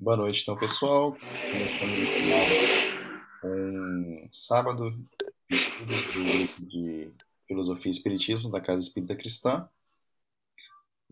[0.00, 1.10] Boa noite, então, pessoal.
[1.10, 4.92] Começamos aqui um sábado
[5.50, 7.12] de estudos do grupo de
[7.48, 9.68] Filosofia e Espiritismo da Casa Espírita Cristã.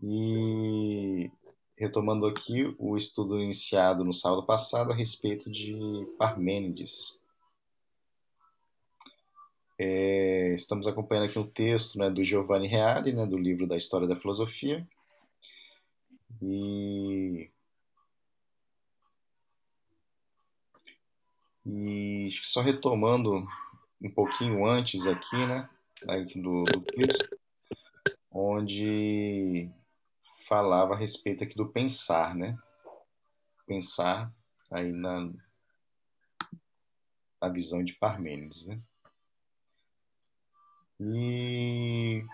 [0.01, 1.29] E
[1.77, 5.75] retomando aqui o estudo iniciado no sábado passado a respeito de
[6.17, 7.19] Parmênides.
[9.77, 14.07] É, estamos acompanhando aqui um texto né, do Giovanni Reale, né, do livro da História
[14.07, 14.87] da Filosofia.
[16.41, 17.51] E
[21.69, 23.45] E só retomando
[24.01, 25.69] um pouquinho antes aqui, né,
[26.35, 27.37] do, do texto,
[28.31, 29.69] onde
[30.47, 32.57] falava a respeito aqui do pensar, né?
[33.65, 34.31] Pensar
[34.71, 35.29] aí na,
[37.41, 38.79] na visão de Parmênides, né?
[41.01, 42.25] E,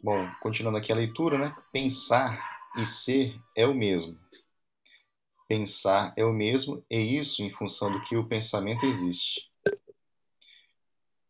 [0.00, 1.56] bom, continuando aqui a leitura, né?
[1.72, 4.16] Pensar e ser é o mesmo.
[5.52, 9.50] Pensar é o mesmo, e isso em função do que o pensamento existe.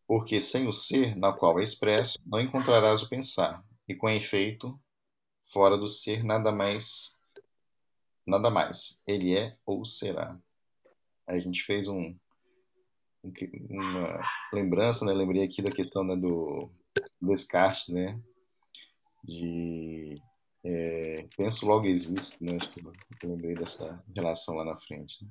[0.07, 4.79] Porque sem o ser, na qual é expresso, não encontrarás o pensar, e com efeito,
[5.43, 7.21] fora do ser, nada mais,
[8.25, 9.01] nada mais.
[9.05, 10.39] Ele é ou será.
[11.27, 12.17] Aí a gente fez um,
[13.69, 14.21] uma
[14.53, 15.11] lembrança, né?
[15.11, 16.71] Lembrei aqui da questão né, do
[17.21, 18.17] Descartes, né?
[19.21, 20.17] De
[20.65, 22.55] é, penso logo existe, né?
[22.55, 22.81] Acho que
[23.25, 25.23] eu lembrei dessa relação lá na frente.
[25.23, 25.29] Né?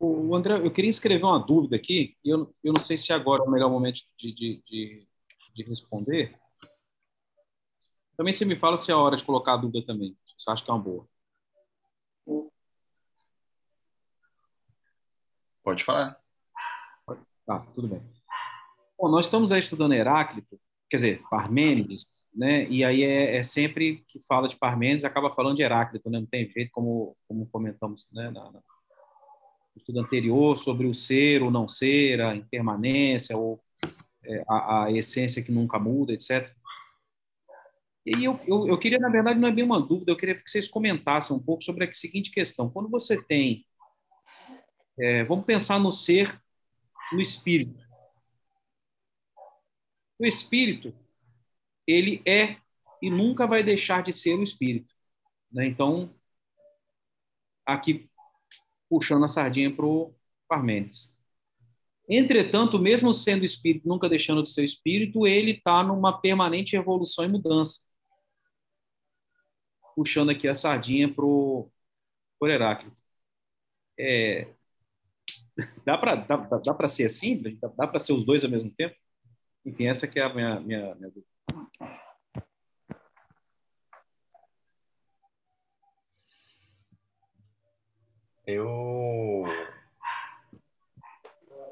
[0.00, 3.42] O André, eu queria escrever uma dúvida aqui, e eu, eu não sei se agora
[3.42, 5.08] é o melhor momento de, de, de,
[5.54, 6.38] de responder.
[8.16, 10.16] Também você me fala se é a hora de colocar a dúvida também.
[10.36, 11.08] Você acha que é uma boa?
[15.64, 16.20] Pode falar.
[17.44, 18.02] Tá, tudo bem.
[18.96, 22.66] Bom, nós estamos aí estudando Heráclito, quer dizer, Parmênides, né?
[22.68, 26.20] E aí é, é, sempre que fala de Parmênides acaba falando de Heráclito, né?
[26.20, 28.30] Não tem jeito, como como comentamos, né?
[28.30, 28.62] Na, na, no
[29.76, 33.60] estudo anterior sobre o ser ou não ser, a impermanência ou
[34.24, 36.52] é, a, a, essência que nunca muda, etc.
[38.04, 40.50] E eu, eu, eu, queria, na verdade, não é bem uma dúvida, eu queria que
[40.50, 42.70] vocês comentassem um pouco sobre a seguinte questão.
[42.70, 43.66] Quando você tem.
[44.98, 46.40] É, vamos pensar no ser,
[47.12, 47.87] no espírito.
[50.18, 50.94] O espírito,
[51.86, 52.56] ele é
[53.00, 54.94] e nunca vai deixar de ser o espírito.
[55.52, 55.66] Né?
[55.66, 56.12] Então,
[57.64, 58.10] aqui
[58.88, 60.14] puxando a sardinha para o
[60.48, 61.12] Parmênides.
[62.08, 67.28] Entretanto, mesmo sendo espírito, nunca deixando de ser espírito, ele está numa permanente evolução e
[67.28, 67.82] mudança.
[69.94, 71.70] Puxando aqui a sardinha para o
[72.42, 72.96] Heráclito.
[73.98, 74.54] É,
[75.84, 77.42] dá para dá, dá ser assim?
[77.60, 78.96] Dá, dá para ser os dois ao mesmo tempo?
[79.68, 81.26] Enfim, essa que é a minha, minha, minha dúvida.
[88.46, 89.44] Eu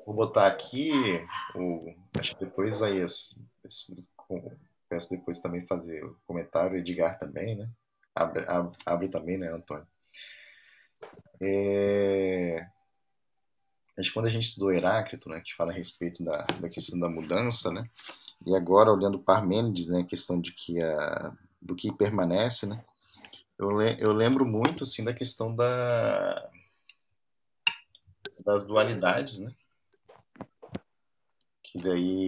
[0.04, 0.92] vou botar aqui
[1.54, 4.06] o acho que depois aí esse, esse,
[4.90, 7.70] peço depois também fazer o comentário Edgar também, né?
[8.14, 9.86] Abre, abre, abre também, né, Antônio?
[11.40, 12.68] É,
[13.96, 17.08] Que quando a gente estudou Heráclito, né, que fala a respeito da, da questão da
[17.08, 17.88] mudança, né,
[18.46, 22.84] e agora olhando Parmênides, né, a questão de que a, do que permanece, né,
[23.58, 26.50] eu, le, eu lembro muito assim da questão da
[28.44, 29.52] das dualidades, né,
[31.62, 32.26] que daí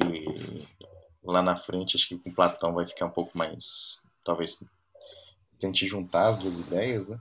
[1.23, 4.65] lá na frente acho que com Platão vai ficar um pouco mais, talvez
[5.61, 7.21] tente juntar as duas ideias, né,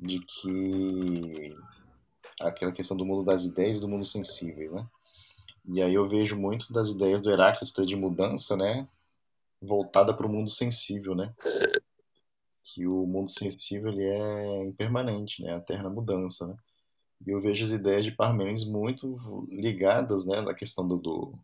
[0.00, 1.54] de que
[2.40, 4.86] aquela questão do mundo das ideias e do mundo sensível, né?
[5.66, 8.88] E aí eu vejo muito das ideias do Heráclito de mudança, né?
[9.60, 11.34] Voltada para o mundo sensível, né?
[12.62, 15.54] Que o mundo sensível ele é impermanente, né?
[15.54, 16.56] A eterna mudança, né?
[17.26, 20.40] E eu vejo as ideias de Parmênides muito ligadas, né?
[20.40, 21.38] Na questão do, do,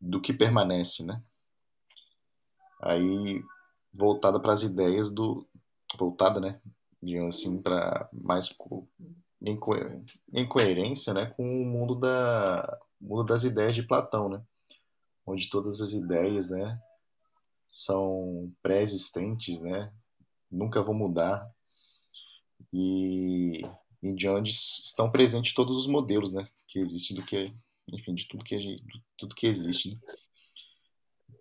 [0.00, 1.22] do que permanece, né?
[2.82, 3.42] Aí
[3.94, 5.46] voltada para as ideias do
[5.98, 6.60] voltada, né?
[7.02, 8.54] Digamos assim, para mais
[9.44, 9.74] em, co
[10.32, 14.42] em coerência né, com o mundo, da, mundo das ideias de Platão, né?
[15.26, 16.80] onde todas as ideias né,
[17.68, 19.92] são pré-existentes, né?
[20.50, 21.50] nunca vão mudar,
[22.72, 23.62] e,
[24.02, 27.52] e de onde estão presentes todos os modelos né, que existem do que,
[27.88, 28.84] enfim, de tudo que, gente,
[29.16, 29.90] tudo que existe.
[29.90, 29.98] Né?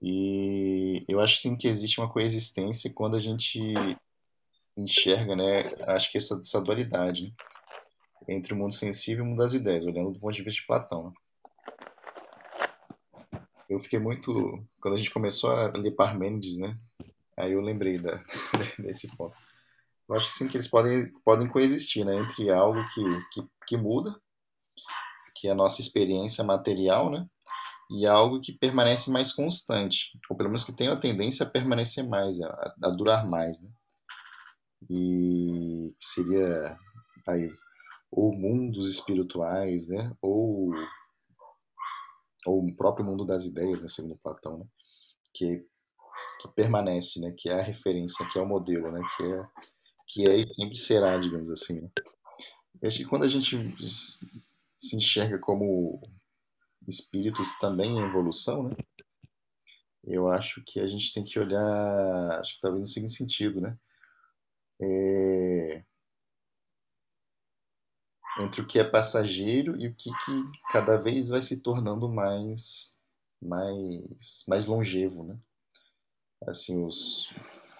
[0.02, 3.62] E eu acho sim que existe uma coexistência quando a gente
[4.76, 5.62] enxerga, né?
[5.88, 7.26] Acho que essa, essa dualidade.
[7.26, 7.51] Né?
[8.28, 10.68] Entre o mundo sensível e o mundo das ideias, olhando do ponto de vista de
[10.68, 11.06] Platão.
[11.06, 11.12] Né?
[13.70, 14.64] Eu fiquei muito.
[14.82, 16.78] Quando a gente começou a ler Parmênides, né?
[17.38, 18.22] aí eu lembrei da,
[18.80, 19.36] desse ponto.
[20.08, 22.18] Eu acho sim que eles podem, podem coexistir, né?
[22.18, 23.02] Entre algo que,
[23.32, 24.20] que, que muda,
[25.36, 27.26] que é a nossa experiência material, né?
[27.90, 32.08] E algo que permanece mais constante, ou pelo menos que tem a tendência a permanecer
[32.08, 33.70] mais, a, a durar mais, né?
[34.90, 36.78] E seria
[37.28, 37.52] aí
[38.12, 40.16] ou mundos espirituais, né?
[40.22, 40.72] Ou
[42.46, 44.66] ou o próprio mundo das ideias, né, segundo Platão, né?
[45.34, 45.66] Que
[46.42, 47.34] que permanece, né?
[47.38, 49.02] Que é a referência, que é o modelo, né?
[49.16, 49.48] Que é
[50.08, 51.82] que é e sempre será, digamos assim.
[51.82, 51.90] Né?
[52.84, 53.56] acho que quando a gente
[54.78, 56.02] se enxerga como
[56.88, 58.76] espíritos também em evolução, né?
[60.04, 63.78] Eu acho que a gente tem que olhar, acho que talvez no seguinte sentido, né?
[64.82, 65.86] É...
[68.40, 72.98] Entre o que é passageiro e o que, que cada vez vai se tornando mais,
[73.42, 75.38] mais, mais longevo, né?
[76.48, 77.30] Assim, os,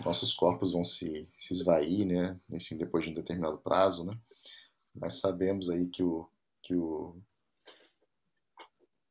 [0.06, 4.18] nossos corpos vão se, se esvair, né, assim, depois de um determinado prazo, né,
[4.94, 6.30] mas sabemos aí que o,
[6.64, 7.22] que o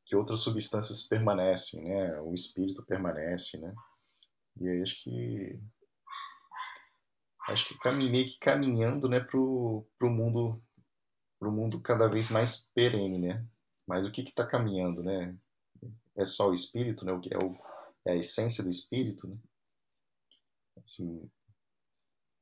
[0.05, 3.73] que outras substâncias permanecem, né, o espírito permanece, né,
[4.59, 5.59] e aí acho que
[7.47, 10.61] acho que caminhei que caminhando, né, pro, pro mundo
[11.41, 13.43] pro mundo cada vez mais perene, né,
[13.87, 15.35] mas o que está caminhando, né,
[16.15, 17.57] é só o espírito, né, é, o,
[18.05, 19.35] é a essência do espírito, né?
[20.77, 21.27] Assim,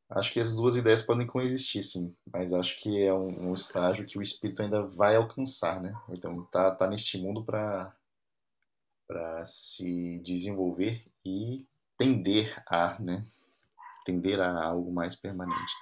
[0.10, 4.06] acho que as duas ideias podem coexistir, sim, mas acho que é um, um estágio
[4.06, 5.94] que o espírito ainda vai alcançar, né?
[6.10, 7.96] Então tá, tá neste mundo para
[9.08, 11.68] para se desenvolver e
[11.98, 13.26] tender a, né?
[14.06, 15.74] Tender a algo mais permanente.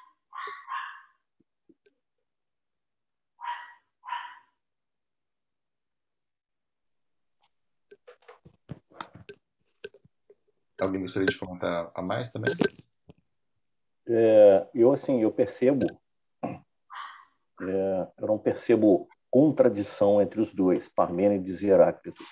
[10.80, 12.54] Alguém gostaria de comentar a mais também?
[14.08, 15.86] É, eu assim, eu percebo,
[17.62, 22.24] é, eu não percebo contradição entre os dois, Parmênides e Heráclito.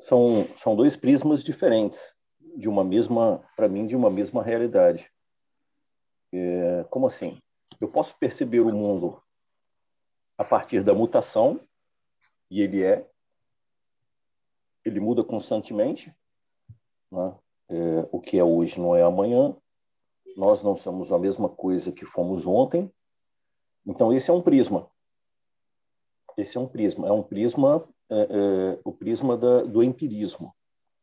[0.00, 2.14] São são dois prismas diferentes
[2.56, 5.10] de uma mesma, para mim, de uma mesma realidade.
[6.32, 7.38] É, como assim?
[7.80, 9.22] Eu posso perceber o mundo
[10.38, 11.60] a partir da mutação
[12.50, 13.08] e ele é,
[14.84, 16.14] ele muda constantemente
[17.12, 17.34] né?
[17.68, 19.54] É, o que é hoje não é amanhã.
[20.36, 22.90] Nós não somos a mesma coisa que fomos ontem.
[23.86, 24.90] Então, esse é um prisma.
[26.36, 27.06] Esse é um prisma.
[27.06, 30.54] É um prisma, é, é, o prisma da, do empirismo,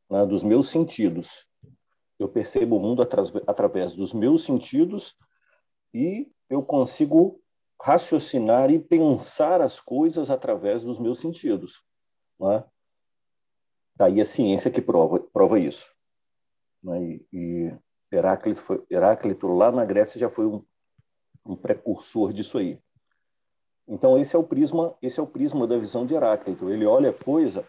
[0.09, 0.25] né?
[0.25, 1.47] dos meus sentidos.
[2.17, 5.15] Eu percebo o mundo atra através dos meus sentidos
[5.93, 7.39] e eu consigo
[7.81, 11.83] raciocinar e pensar as coisas através dos meus sentidos.
[12.39, 12.63] Né?
[13.95, 15.98] Daí a ciência que prova, prova isso.
[16.83, 17.19] Né?
[17.31, 17.73] E,
[18.11, 20.65] Heráclito, foi, Heráclito, lá na Grécia, já foi um,
[21.45, 22.81] um precursor disso aí.
[23.87, 26.69] Então esse é o prisma, esse é o prisma da visão de Heráclito.
[26.69, 27.65] Ele olha a coisa,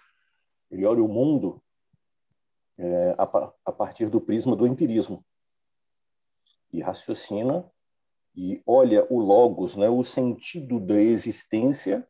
[0.70, 1.62] ele olha o mundo
[2.78, 5.24] é, a, a, partir do prisma do empirismo
[6.72, 7.70] e raciocina
[8.34, 12.06] e olha o logos, né, o sentido da existência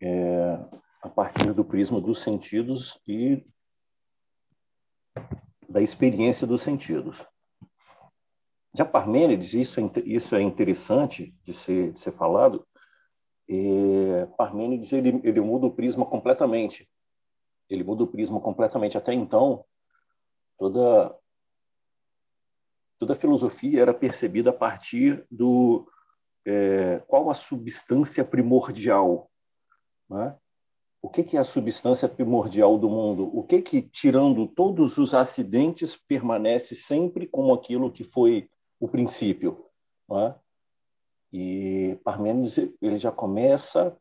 [0.00, 0.58] é,
[1.02, 3.44] a partir do prisma dos sentidos e
[5.76, 7.22] da experiência dos sentidos.
[8.74, 12.66] Já Parmênides, isso é, isso é interessante de ser, de ser falado,
[13.46, 16.88] é, Parmênides ele, ele muda o prisma completamente.
[17.68, 18.96] Ele muda o prisma completamente.
[18.96, 19.66] Até então,
[20.56, 21.14] toda,
[22.98, 25.86] toda a filosofia era percebida a partir do
[26.46, 29.30] é, qual a substância primordial.
[30.08, 30.38] Né?
[31.06, 33.30] O que, que é a substância primordial do mundo?
[33.32, 39.66] O que que, tirando todos os acidentes, permanece sempre como aquilo que foi o princípio?
[40.10, 40.34] É?
[41.32, 43.96] E Parmênides ele já começa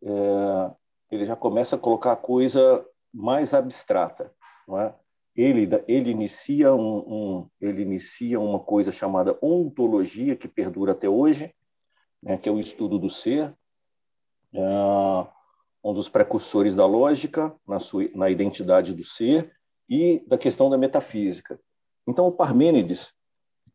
[0.00, 0.70] é,
[1.10, 4.32] ele já começa a colocar a coisa mais abstrata,
[4.70, 4.94] é?
[5.34, 11.52] Ele ele inicia um, um, ele inicia uma coisa chamada ontologia que perdura até hoje,
[12.22, 13.52] né, que é o estudo do ser.
[14.54, 15.36] É,
[15.86, 19.52] um dos precursores da lógica na, sua, na identidade do ser
[19.88, 21.60] e da questão da metafísica.
[22.08, 23.14] Então, o Parmênides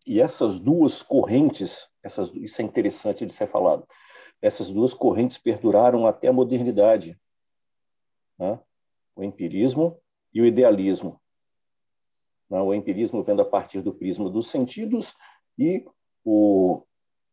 [0.05, 3.87] e essas duas correntes, essas, isso é interessante de ser falado,
[4.41, 7.17] essas duas correntes perduraram até a modernidade,
[8.37, 8.59] né?
[9.15, 9.97] o empirismo
[10.33, 11.17] e o idealismo.
[12.49, 12.59] Né?
[12.59, 15.15] O empirismo vendo a partir do prisma dos sentidos
[15.57, 15.85] e
[16.25, 16.83] o,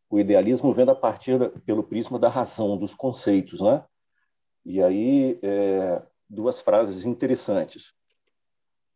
[0.09, 3.85] o idealismo vendo a partir da, pelo prisma da razão, dos conceitos, né?
[4.69, 7.95] E aí, é, duas frases interessantes.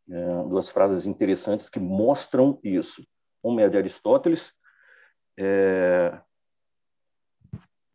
[0.06, 3.02] é, duas frases interessantes que mostram isso.
[3.42, 4.52] Uma é de Aristóteles,
[5.38, 6.20] é,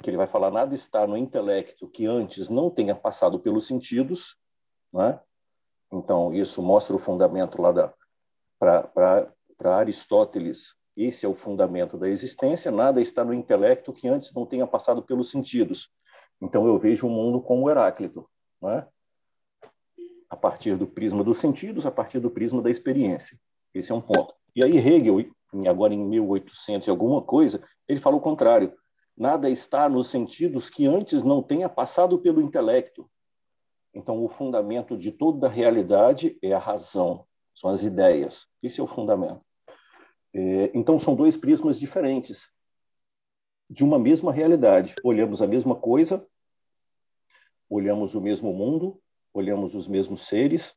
[0.02, 4.36] que ele vai falar nada está no intelecto que antes não tenha passado pelos sentidos,
[4.92, 5.20] né?
[5.94, 7.94] Então isso mostra o fundamento lá da
[8.60, 12.72] para Aristóteles esse é o fundamento da existência.
[12.72, 15.92] Nada está no intelecto que antes não tenha passado pelos sentidos.
[16.42, 18.30] Então eu vejo o mundo como Heráclito,
[18.62, 18.88] né?
[20.30, 23.40] A partir do prisma dos sentidos, a partir do prisma da experiência.
[23.74, 24.34] Esse é um ponto.
[24.56, 25.26] E aí Hegel,
[25.68, 28.74] agora em 1800 e alguma coisa, ele fala o contrário
[29.18, 33.10] Nada está nos sentidos que antes não tenha passado pelo intelecto.
[33.92, 37.26] Então, o fundamento de toda a realidade é a razão,
[37.56, 38.46] são as ideias.
[38.62, 39.42] Esse é o fundamento.
[40.36, 42.52] É, então, são dois prismas diferentes
[43.70, 44.96] de uma mesma realidade.
[45.04, 46.26] Olhamos a mesma coisa,
[47.70, 49.02] olhamos o mesmo mundo,
[49.34, 50.74] olhamos os mesmos seres,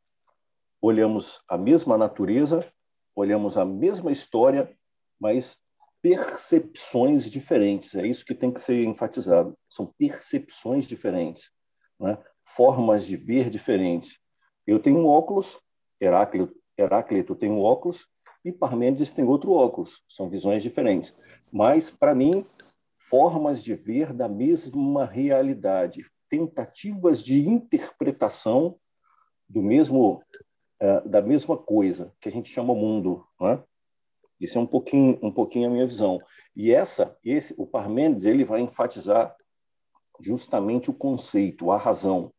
[0.81, 2.67] olhamos a mesma natureza,
[3.15, 4.77] olhamos a mesma história,
[5.19, 5.59] mas
[6.03, 7.95] percepções diferentes.
[7.95, 9.57] É isso que tem que ser enfatizado.
[9.69, 11.51] São percepções diferentes,
[11.99, 12.19] né?
[12.45, 14.19] formas de ver diferentes.
[14.67, 15.59] Eu tenho um óculos,
[16.01, 18.07] Heráclito, Heráclito tem um óculos
[18.45, 20.03] e Parmênides tem outro óculos.
[20.09, 21.15] São visões diferentes.
[21.53, 22.47] Mas, para mim,
[23.09, 28.79] formas de ver da mesma realidade, tentativas de interpretação
[29.49, 30.23] do mesmo
[30.83, 33.63] uh, da mesma coisa que a gente chama mundo, né?
[34.39, 36.19] Isso é um pouquinho, um pouquinho a minha visão.
[36.57, 39.37] E essa, esse, o Parmênides, ele vai enfatizar
[40.19, 42.33] justamente o conceito, a razão.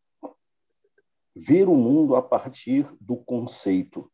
[1.36, 4.12] Ver o mundo a partir do conceito,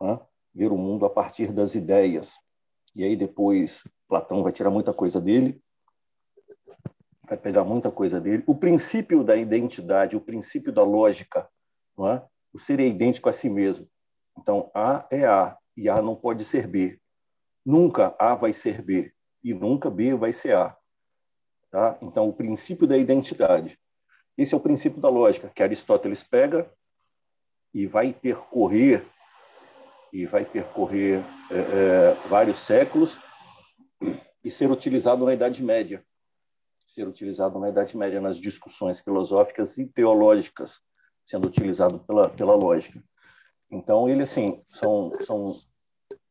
[0.00, 0.18] né?
[0.54, 2.38] ver o mundo a partir das ideias.
[2.94, 5.58] E aí depois Platão vai tirar muita coisa dele,
[7.26, 8.44] vai pegar muita coisa dele.
[8.46, 11.48] O princípio da identidade, o princípio da lógica,
[11.96, 12.22] não é?
[12.52, 13.88] o ser é idêntico a si mesmo.
[14.38, 17.00] Então, A é A e A não pode ser B.
[17.64, 20.76] Nunca A vai ser B e nunca B vai ser A.
[21.70, 21.96] Tá?
[22.02, 23.78] Então, o princípio da identidade.
[24.36, 26.70] Esse é o princípio da lógica que Aristóteles pega
[27.72, 29.06] e vai percorrer
[30.12, 33.18] e vai percorrer é, é, vários séculos
[34.44, 36.04] e ser utilizado na Idade Média,
[36.86, 40.80] ser utilizado na Idade Média nas discussões filosóficas e teológicas,
[41.24, 43.02] sendo utilizado pela pela lógica.
[43.70, 45.56] Então ele assim são são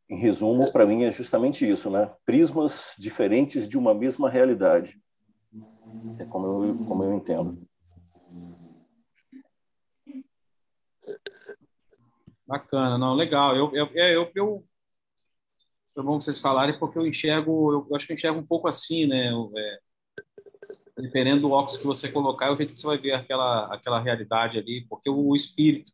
[0.10, 2.14] em resumo, para mim é justamente isso, né?
[2.26, 5.02] Prismas diferentes de uma mesma realidade.
[6.20, 7.66] É como eu, como eu entendo.
[12.46, 13.56] Bacana, não, legal.
[13.56, 14.66] Eu, eu, é, eu, eu,
[15.98, 18.68] é bom vocês falarem, porque eu enxergo, eu, eu acho que eu enxergo um pouco
[18.68, 19.32] assim, né?
[19.58, 19.80] É,
[21.02, 24.00] dependendo do óculos que você colocar, é o jeito que você vai ver aquela, aquela
[24.00, 25.92] realidade ali, porque o espírito,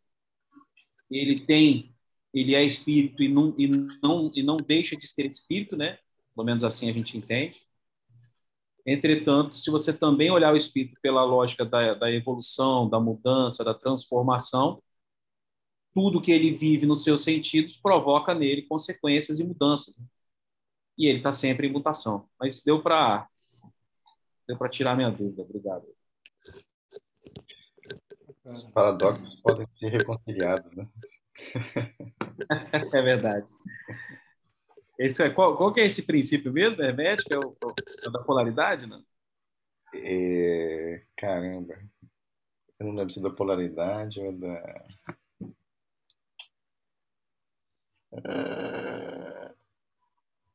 [1.10, 1.96] ele tem
[2.34, 3.68] ele é espírito e não, e
[4.02, 5.98] não, e não deixa de ser espírito, né?
[6.36, 7.62] Pelo menos assim a gente entende.
[8.86, 13.74] Entretanto, se você também olhar o espírito pela lógica da, da evolução, da mudança, da
[13.74, 14.82] transformação,
[15.98, 20.00] tudo que ele vive nos seus sentidos provoca nele consequências e mudanças.
[20.96, 22.30] E ele está sempre em mutação.
[22.40, 23.28] Mas deu para
[24.48, 25.42] deu para tirar minha dúvida.
[25.42, 25.88] Obrigado.
[28.46, 30.88] Os paradoxos podem ser reconciliados, né?
[32.94, 33.52] é verdade.
[35.00, 37.34] Esse é, qual, qual que é esse princípio mesmo, hermético?
[37.34, 37.58] É o,
[38.06, 39.04] é o da polaridade, não?
[39.96, 41.74] É, caramba.
[42.80, 44.86] Eu não lembro se é da polaridade ou é da...
[48.18, 49.56] Uh,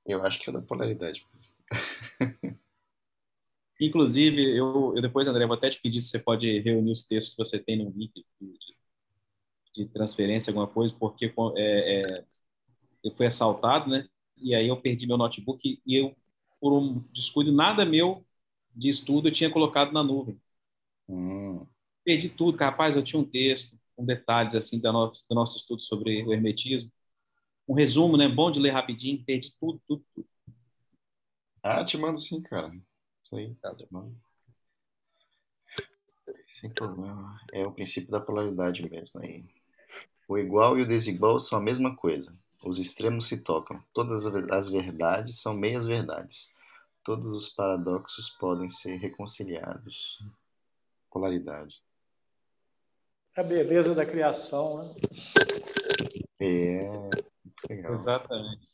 [0.07, 1.27] eu acho que é da polaridade.
[3.81, 7.35] Inclusive, eu, eu depois, André, vou até te pedir se você pode reunir os textos
[7.35, 8.55] que você tem no link de,
[9.75, 12.25] de transferência, alguma coisa, porque é, é,
[13.03, 14.09] eu fui assaltado, né?
[14.37, 16.15] E aí eu perdi meu notebook e eu,
[16.61, 18.25] por um descuido nada meu
[18.75, 20.41] de estudo, eu tinha colocado na nuvem.
[21.09, 21.67] Hum.
[22.05, 22.97] Perdi tudo, rapaz.
[22.97, 26.91] Eu tinha um texto com detalhes assim do nosso, do nosso estudo sobre o hermetismo.
[27.69, 28.29] Um resumo, né?
[28.29, 29.25] Bom de ler rapidinho.
[29.25, 30.29] Perdi tudo, tudo, tudo.
[31.63, 32.73] Ah, te mando sim, cara.
[33.25, 34.15] Isso aí, tá, te mando.
[36.49, 37.41] Sem problema.
[37.53, 39.47] É o princípio da polaridade mesmo aí.
[40.29, 42.37] O igual e o desigual são a mesma coisa.
[42.65, 43.83] Os extremos se tocam.
[43.93, 46.55] Todas as verdades são meias verdades.
[47.05, 50.23] Todos os paradoxos podem ser reconciliados.
[51.11, 51.83] Polaridade.
[53.37, 54.95] A beleza da criação, né?
[56.39, 57.11] É.
[57.69, 57.95] Legal.
[57.95, 58.69] Exatamente.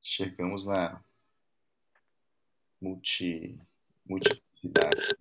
[0.00, 1.02] Chegamos na
[2.80, 3.58] multi,
[4.06, 5.14] multiplicidade.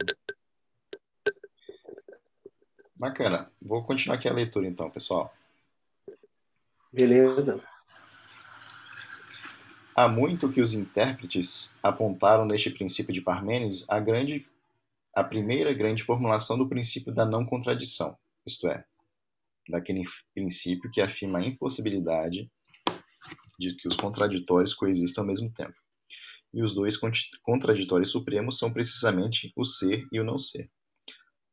[2.95, 3.51] Bacana.
[3.61, 5.33] Vou continuar aqui a leitura então, pessoal.
[6.91, 7.63] Beleza.
[9.95, 14.47] Há muito que os intérpretes apontaram neste princípio de Parmênides a, grande,
[15.13, 18.85] a primeira grande formulação do princípio da não contradição, isto é,
[19.69, 22.49] daquele princípio que afirma a impossibilidade
[23.59, 25.75] de que os contraditórios coexistam ao mesmo tempo.
[26.53, 26.97] E os dois
[27.41, 30.69] contraditórios supremos são precisamente o ser e o não ser.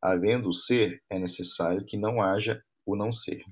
[0.01, 3.43] Havendo o ser, é necessário que não haja o não ser.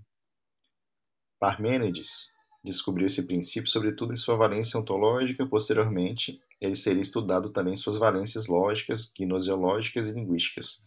[1.41, 7.77] Parmênides descobriu esse princípio sobretudo em sua valência ontológica, posteriormente ele seria estudado também em
[7.77, 10.87] suas valências lógicas, gnoseológicas e linguísticas,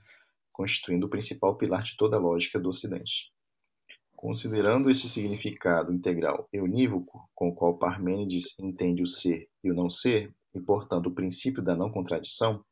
[0.53, 3.34] constituindo o principal pilar de toda a lógica do Ocidente.
[4.15, 9.75] Considerando esse significado integral e unívoco com o qual Parmênides entende o ser e o
[9.75, 12.63] não ser, e portanto o princípio da não contradição,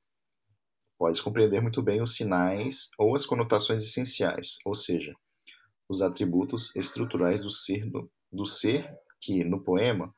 [0.97, 5.13] pode compreender muito bem os sinais ou as conotações essenciais, ou seja,
[5.89, 7.85] os atributos estruturais do ser,
[8.31, 10.13] do ser que, no poema,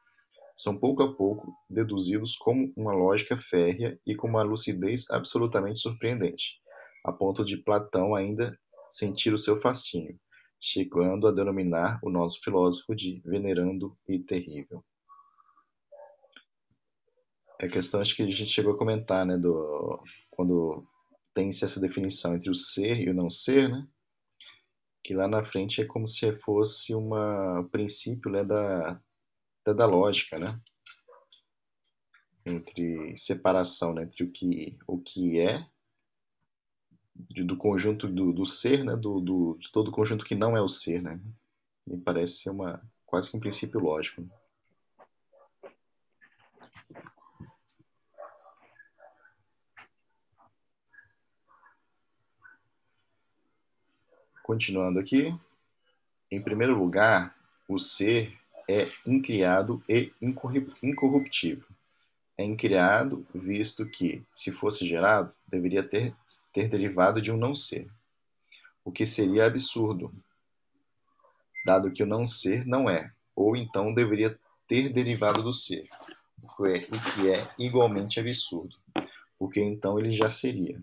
[0.56, 6.62] são pouco a pouco deduzidos como uma lógica férrea e com uma lucidez absolutamente surpreendente,
[7.04, 10.18] a ponto de Platão ainda sentir o seu fascínio,
[10.66, 14.84] chegando a denominar o nosso filósofo de venerando e terrível.
[17.62, 20.84] É a questão acho que a gente chegou a comentar, né, do quando
[21.36, 23.88] tem-se essa definição entre o ser e o não ser, né?
[25.04, 27.12] Que lá na frente é como se fosse um
[27.70, 29.00] princípio né, da,
[29.64, 30.60] da, da lógica, né?
[32.44, 35.64] Entre separação né, entre o que, o que é
[37.16, 40.62] do conjunto do, do ser, né, do, do, de todo o conjunto que não é
[40.62, 41.20] o ser, né?
[41.88, 44.28] Me parece ser uma quase que um princípio lógico.
[54.44, 55.36] Continuando aqui,
[56.30, 57.36] em primeiro lugar,
[57.68, 58.38] o ser
[58.70, 61.75] é incriado e incorruptível.
[62.38, 66.14] É incriado, visto que, se fosse gerado, deveria ter,
[66.52, 67.90] ter derivado de um não ser,
[68.84, 70.14] o que seria absurdo,
[71.66, 75.88] dado que o não ser não é, ou então deveria ter derivado do ser,
[76.44, 76.64] o
[77.16, 78.76] que é igualmente absurdo,
[79.40, 80.82] porque então ele já seria.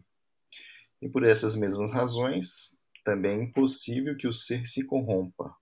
[1.00, 5.54] E por essas mesmas razões, também é impossível que o ser se corrompa.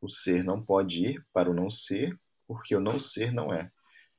[0.00, 3.72] O ser não pode ir para o não ser, porque o não ser não é.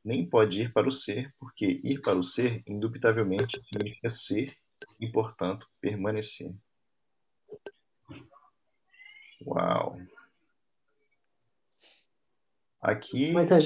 [0.05, 4.55] Nem pode ir para o ser, porque ir para o ser, indubitavelmente, significa ser
[4.99, 6.55] e, portanto, permanecer.
[9.41, 9.97] Uau!
[12.79, 13.33] Aqui.
[13.33, 13.57] Mas a...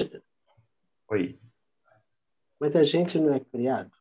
[1.08, 1.38] Oi.
[2.58, 3.92] Mas a gente não é criado?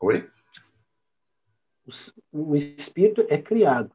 [0.00, 0.28] Oi?
[2.32, 3.92] o espírito é criado.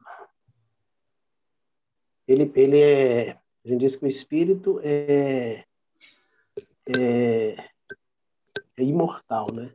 [2.26, 5.66] Ele, ele é, a gente diz que o espírito é,
[6.86, 7.54] é,
[8.76, 9.72] é imortal, né?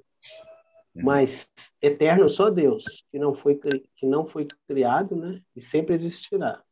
[0.95, 1.03] Uhum.
[1.03, 1.49] Mas
[1.81, 3.59] eterno só Deus, que não foi
[3.95, 5.41] que não foi criado, né?
[5.55, 6.63] E sempre existirá.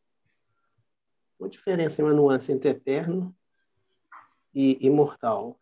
[1.40, 3.36] Uma diferença, uma nuance entre eterno
[4.54, 5.60] e imortal.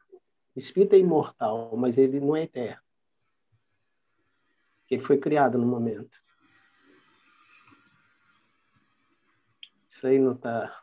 [0.55, 2.83] O espírito é imortal, mas ele não é eterno
[4.93, 6.21] que ele foi criado no momento.
[9.89, 10.82] Isso aí não está.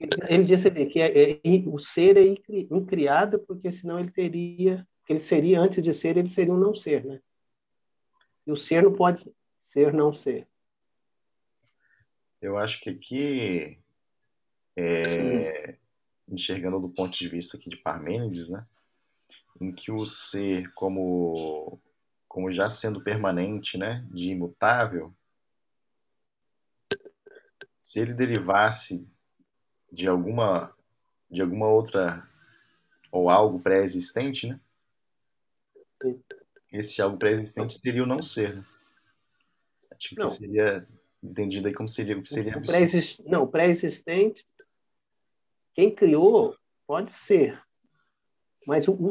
[0.00, 2.22] Ele disse ali que é, é, o ser é
[2.70, 4.86] incriado, porque senão ele teria.
[5.08, 7.20] Ele seria, antes de ser, ele seria um não ser, né?
[8.46, 10.48] E o ser não pode ser não ser.
[12.40, 13.78] Eu acho que aqui,
[14.76, 15.76] é,
[16.28, 18.64] enxergando do ponto de vista aqui de Parmênides, né?
[19.60, 21.78] Em que o ser, como
[22.30, 25.12] como já sendo permanente, né, de imutável,
[27.76, 29.04] se ele derivasse
[29.92, 30.74] de alguma
[31.30, 32.28] de alguma outra
[33.10, 34.60] ou algo pré-existente, né?
[36.72, 38.56] Esse algo pré-existente seria o não ser.
[38.56, 38.64] Né?
[39.92, 40.28] Acho que não.
[40.28, 40.86] seria
[41.22, 42.80] entendido aí como seria o que seria o pré
[43.26, 44.46] Não, pré-existente,
[45.74, 47.62] quem criou pode ser,
[48.66, 49.10] mas o, o,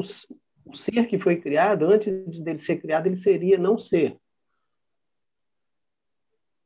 [0.66, 4.20] o ser que foi criado, antes dele ser criado, ele seria não ser.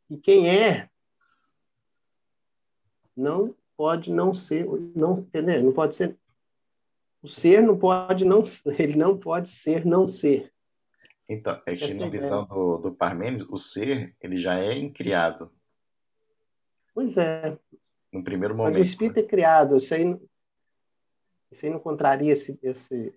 [0.10, 0.90] E quem é
[3.16, 4.66] não pode não ser,
[4.96, 5.28] não?
[5.62, 6.18] Não pode ser
[7.22, 8.42] o ser não pode não
[8.80, 10.54] ele não pode ser não ser.
[11.28, 15.52] Então, é que na visão do, do Parmênides, o ser, ele já é incriado.
[16.94, 17.58] Pois é.
[18.10, 18.78] No primeiro momento.
[18.78, 20.18] Mas o espírito é criado, isso aí,
[21.52, 23.14] isso aí não contraria esse, esse,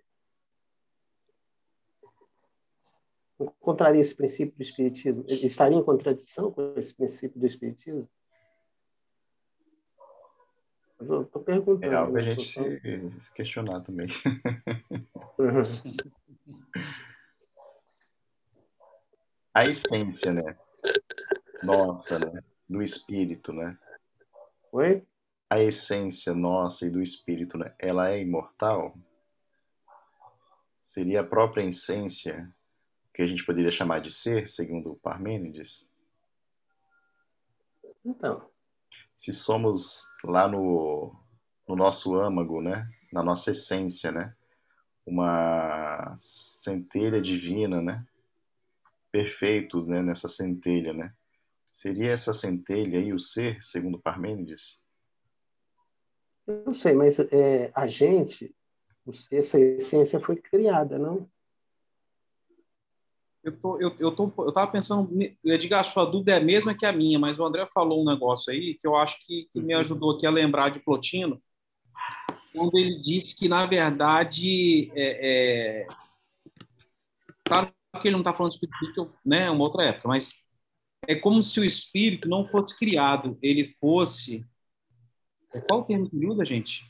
[3.39, 5.25] encontraria esse princípio do Espiritismo?
[5.29, 8.11] Estaria em contradição com esse princípio do Espiritismo?
[11.01, 11.93] Estou perguntando.
[11.93, 12.81] É algo a gente se,
[13.21, 14.07] se questionar também.
[19.53, 20.57] a essência, né?
[21.63, 22.43] Nossa, né?
[22.69, 23.79] Do espírito, né?
[24.73, 25.07] Oi?
[25.49, 27.75] A essência nossa e do espírito, né?
[27.79, 28.97] Ela é imortal?
[30.81, 32.53] Seria a própria essência
[33.13, 35.89] que a gente poderia chamar de ser, segundo Parmênides?
[38.05, 38.49] Então.
[39.17, 41.17] Se somos lá no,
[41.67, 42.89] no nosso âmago, né?
[43.13, 44.35] Na nossa essência, né?
[45.07, 48.07] Uma centelha divina, né?
[49.11, 50.03] Perfeitos, né?
[50.03, 51.15] Nessa centelha, né?
[51.71, 54.85] Seria essa centelha aí o ser, segundo Parmênides?
[56.47, 58.55] Eu não sei, mas é, a gente
[59.31, 61.31] essa essência foi criada, não?
[63.47, 65.09] Eu, tô, eu, eu, tô, eu tava pensando,
[65.45, 68.05] Edgar, a sua dúvida é a mesma que a minha, mas o André falou um
[68.05, 69.81] negócio aí que eu acho que, que me uhum.
[69.83, 71.41] ajudou aqui a lembrar de Plotino,
[72.53, 75.87] quando ele disse que, na verdade, é, é...
[77.45, 80.33] claro que ele não está falando de espírito, né, é uma outra época, mas
[81.07, 84.45] é como se o espírito não fosse criado, ele fosse.
[85.69, 86.85] Qual o termo que usa, gente?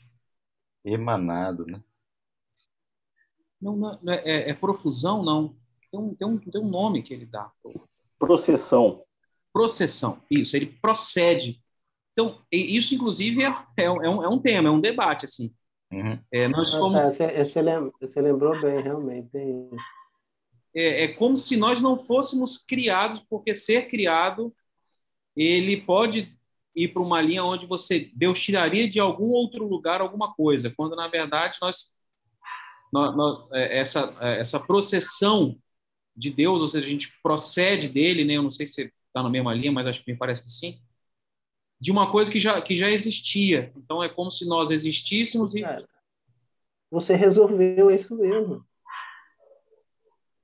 [0.83, 1.83] Emanado, né?
[3.61, 5.55] Não, não é, é, é, profusão, não.
[5.91, 7.49] Tem um, tem, um, tem um nome que ele dá.
[8.19, 9.03] Processão.
[9.53, 10.55] Processão, isso.
[10.55, 11.61] Ele procede.
[12.13, 13.47] Então, isso, inclusive, é,
[13.77, 15.53] é, é, um, é um tema, é um debate, assim.
[15.91, 16.19] Uhum.
[16.31, 17.01] É, nós somos...
[17.19, 17.61] É, você,
[18.01, 19.29] você lembrou bem, realmente.
[20.75, 24.53] É, é como se nós não fôssemos criados, porque ser criado,
[25.35, 26.35] ele pode
[26.75, 30.95] ir para uma linha onde você Deus tiraria de algum outro lugar alguma coisa, quando
[30.95, 31.95] na verdade nós
[33.51, 35.57] é, essa, é, essa processão
[36.17, 38.33] de Deus, ou seja, a gente procede dele, né?
[38.33, 40.81] Eu não sei se está na mesma linha, mas acho que me parece que sim.
[41.79, 43.71] De uma coisa que já, que já existia.
[43.77, 45.63] Então é como se nós existíssemos e.
[46.89, 48.65] Você resolveu isso mesmo.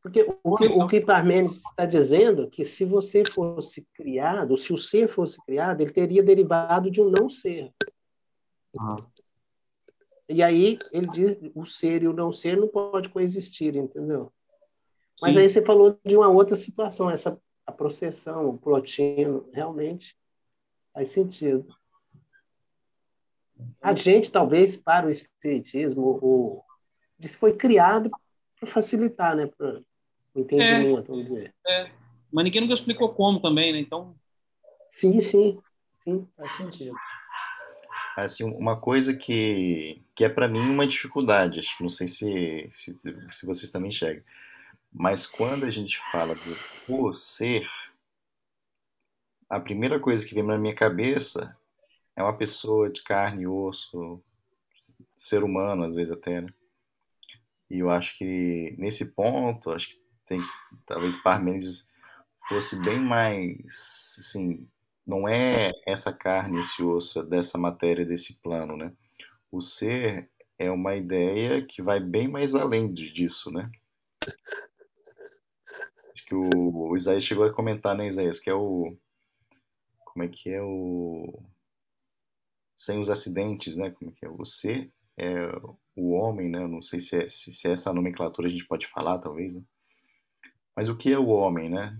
[0.03, 4.73] Porque o que, o que Parmênides está dizendo é que se você fosse criado, se
[4.73, 7.73] o ser fosse criado, ele teria derivado de um não ser.
[8.77, 8.97] Ah.
[10.27, 14.31] E aí ele diz o ser e o não ser não pode coexistir, entendeu?
[15.21, 15.39] Mas Sim.
[15.39, 20.17] aí você falou de uma outra situação, essa a processão, o plotino, realmente
[20.93, 21.73] faz sentido.
[23.81, 26.63] A gente, talvez, para o espiritismo, o,
[27.19, 28.11] isso foi criado
[28.59, 29.47] para facilitar, né?
[29.47, 29.81] Para
[30.35, 31.55] o entendimento, é, vamos dizer.
[31.65, 31.91] É.
[32.31, 33.79] Mas ninguém nunca explicou como também, né?
[33.79, 34.15] Então.
[34.91, 35.59] Sim, sim.
[35.99, 36.93] Sim, faz sentido
[38.15, 42.67] assim uma coisa que, que é para mim uma dificuldade acho que não sei se,
[42.69, 42.95] se,
[43.31, 44.23] se vocês também enxergam
[44.93, 47.67] mas quando a gente fala do por ser
[49.49, 51.57] a primeira coisa que vem na minha cabeça
[52.15, 54.21] é uma pessoa de carne e osso
[55.15, 56.53] ser humano às vezes até né?
[57.69, 60.41] e eu acho que nesse ponto acho que tem
[60.85, 61.91] talvez Parmênides
[62.47, 64.67] fosse bem mais assim
[65.05, 68.93] não é essa carne, esse osso, dessa matéria, desse plano, né?
[69.51, 73.69] O ser é uma ideia que vai bem mais além disso, né?
[76.33, 78.97] Que o, Isaías chegou a comentar, né, Isaías, que é o...
[80.03, 81.43] Como é que é o...
[82.75, 83.91] Sem os acidentes, né?
[83.91, 84.29] Como é que é?
[84.43, 85.31] Ser é
[85.95, 86.65] o homem, né?
[86.65, 89.61] não sei se é, se, se é essa nomenclatura a gente pode falar, talvez, né?
[90.75, 91.95] Mas o que é o homem, né?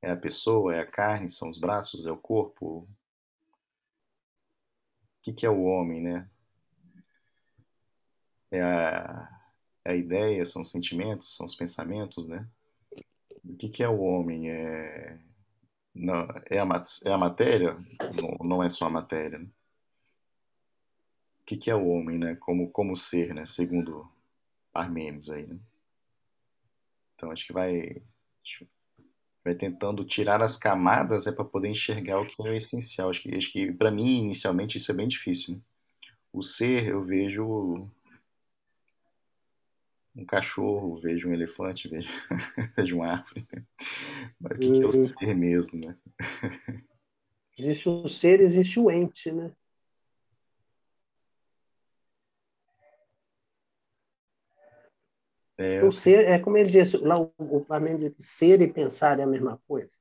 [0.00, 2.78] É a pessoa, é a carne, são os braços, é o corpo.
[2.78, 2.88] O
[5.22, 6.30] que, que é o homem, né?
[8.50, 9.42] É a,
[9.84, 12.48] é a ideia, são os sentimentos, são os pensamentos, né?
[13.44, 14.50] O que, que é o homem?
[14.50, 15.18] É,
[15.94, 17.76] não, é, a, é a matéria?
[18.20, 19.38] Não, não é só a matéria.
[19.38, 19.46] Né?
[21.40, 22.36] O que, que é o homem, né?
[22.36, 23.44] Como, como ser, né?
[23.44, 24.08] Segundo
[24.72, 25.58] Parmênides aí, né?
[27.14, 28.02] Então acho que vai
[29.44, 33.10] vai tentando tirar as camadas é para poder enxergar o que é o essencial.
[33.10, 35.54] Acho que, acho que para mim, inicialmente, isso é bem difícil.
[35.54, 35.60] Né?
[36.32, 37.88] O ser, eu vejo
[40.14, 42.08] um cachorro, vejo um elefante, vejo,
[42.76, 43.46] vejo uma árvore.
[43.52, 43.64] Né?
[44.38, 45.04] Mas o que, que é o uhum.
[45.04, 45.96] ser mesmo, né?
[47.58, 49.52] Existe o ser, existe o ente, né?
[55.58, 59.22] É, o ser, é como ele disse, lá o, o Parmênides ser e pensar é
[59.22, 59.94] a mesma coisa.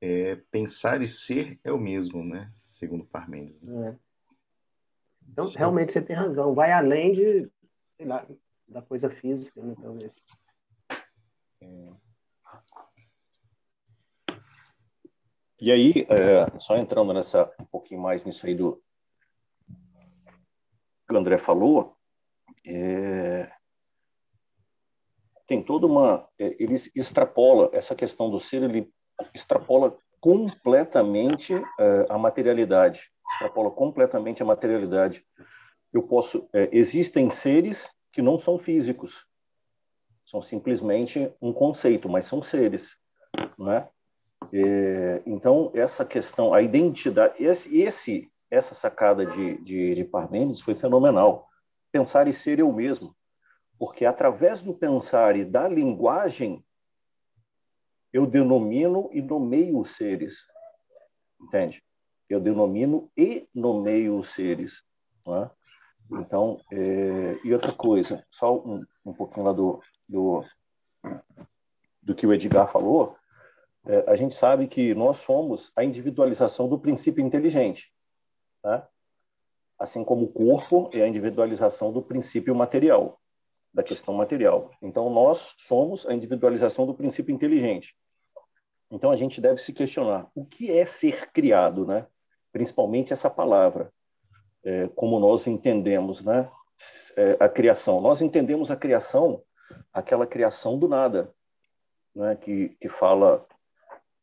[0.00, 2.52] É, pensar e ser é o mesmo, né?
[2.56, 3.60] Segundo Parmênides.
[3.62, 3.90] Né?
[3.90, 4.03] É.
[5.34, 5.58] Então, Sim.
[5.58, 6.54] realmente você tem razão.
[6.54, 7.50] Vai além de
[7.96, 8.24] sei lá,
[8.68, 10.12] da coisa física, né, talvez.
[15.60, 18.80] E aí, é, só entrando nessa um pouquinho mais nisso aí do
[21.08, 21.96] que o André falou,
[22.64, 23.50] é,
[25.46, 28.92] tem toda uma, é, ele extrapola essa questão do ser, ele
[29.34, 35.24] extrapola completamente é, a materialidade, extrapola completamente a materialidade.
[35.92, 39.26] Eu posso, é, existem seres que não são físicos,
[40.24, 42.96] são simplesmente um conceito, mas são seres,
[43.58, 43.88] né?
[44.52, 50.74] É, então essa questão, a identidade, esse, esse essa sacada de, de, de Parmênides foi
[50.74, 51.48] fenomenal.
[51.90, 53.16] Pensar e ser eu mesmo,
[53.78, 56.64] porque através do pensar e da linguagem
[58.12, 60.46] eu denomino e nomeio os seres,
[61.40, 61.82] entende?
[62.28, 64.82] Eu denomino e nomeio os seres,
[65.26, 65.50] né?
[66.10, 70.44] Então, é, e outra coisa, só um, um pouquinho lá do, do,
[72.02, 73.16] do que o Edgar falou,
[73.86, 77.92] é, a gente sabe que nós somos a individualização do princípio inteligente,
[78.62, 78.88] tá?
[79.78, 83.20] assim como o corpo é a individualização do princípio material,
[83.72, 84.70] da questão material.
[84.80, 87.94] Então, nós somos a individualização do princípio inteligente.
[88.90, 92.06] Então, a gente deve se questionar o que é ser criado, né?
[92.54, 93.92] Principalmente essa palavra,
[94.64, 96.48] é, como nós entendemos né?
[97.16, 98.00] É, a criação.
[98.00, 99.42] Nós entendemos a criação
[99.92, 101.32] aquela criação do nada,
[102.14, 103.46] né, que, que fala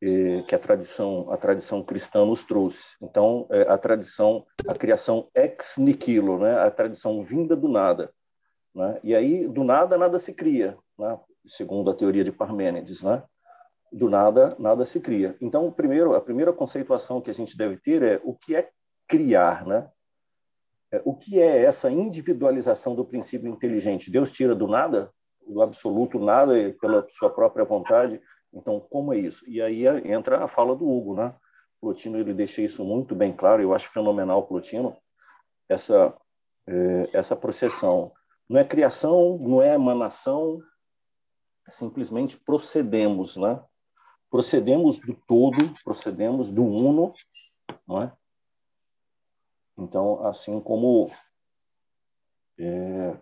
[0.01, 2.83] eh, que a tradição a tradição cristã nos trouxe.
[3.01, 8.13] Então, eh, a tradição, a criação ex nihilo, né, a tradição vinda do nada.
[8.73, 8.99] Né?
[9.03, 11.19] E aí, do nada, nada se cria, né?
[11.45, 13.03] segundo a teoria de Parmênides.
[13.03, 13.21] Né?
[13.91, 15.35] Do nada, nada se cria.
[15.41, 18.69] Então, primeiro, a primeira conceituação que a gente deve ter é o que é
[19.07, 19.89] criar, né?
[20.91, 24.11] É, o que é essa individualização do princípio inteligente?
[24.11, 25.11] Deus tira do nada?
[25.47, 28.21] do absoluto nada pela sua própria vontade.
[28.53, 29.47] Então, como é isso?
[29.49, 31.35] E aí entra a fala do Hugo, né?
[31.79, 33.61] Plotino ele deixa isso muito bem claro.
[33.61, 34.95] Eu acho fenomenal Plotino
[35.67, 36.15] essa
[36.67, 38.11] é, essa processão.
[38.47, 40.61] Não é criação, não é emanação,
[41.67, 43.61] é simplesmente procedemos, né?
[44.31, 47.13] Procedemos do todo, procedemos do uno,
[47.87, 48.13] não é?
[49.77, 51.11] Então, assim como
[52.57, 53.17] é,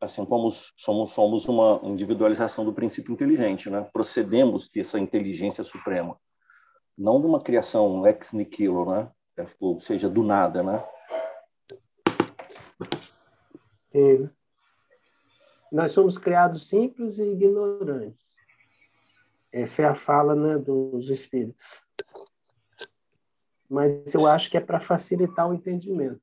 [0.00, 3.82] assim como somos, somos uma individualização do princípio inteligente, né?
[3.92, 6.18] Procedemos dessa inteligência suprema,
[6.98, 9.10] não de uma criação ex nihilo, né?
[9.60, 10.84] Ou seja, do nada, né?
[13.94, 14.28] É.
[15.70, 18.25] Nós somos criados simples e ignorantes.
[19.56, 21.82] Essa é a fala né, dos espíritos.
[23.70, 26.20] Mas eu acho que é para facilitar o entendimento.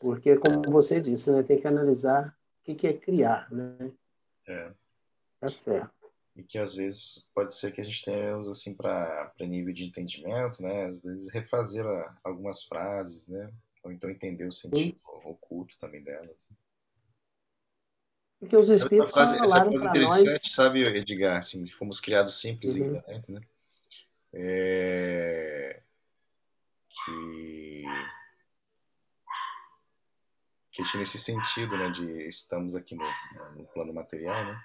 [0.00, 3.92] Porque, como você disse, né, tem que analisar o que, é criar, né?
[4.48, 4.74] É.
[5.38, 5.94] Tá certo.
[6.34, 10.60] E que às vezes pode ser que a gente tenha assim para nível de entendimento,
[10.60, 10.86] né?
[10.86, 11.86] Às vezes refazer
[12.24, 13.48] algumas frases, né?
[13.84, 15.00] Ou então entender o sentido Sim.
[15.24, 16.34] oculto também dela.
[18.44, 20.42] Porque os espíritos essa frase, falaram para nós...
[20.52, 21.38] sabe, Edgar?
[21.38, 22.76] Assim, fomos criados simples uhum.
[22.76, 23.40] e ignorantes, né?
[24.34, 25.80] É...
[26.90, 27.84] Que
[30.74, 33.04] que tinha nesse sentido, né, de estamos aqui no,
[33.56, 34.64] no plano material, né?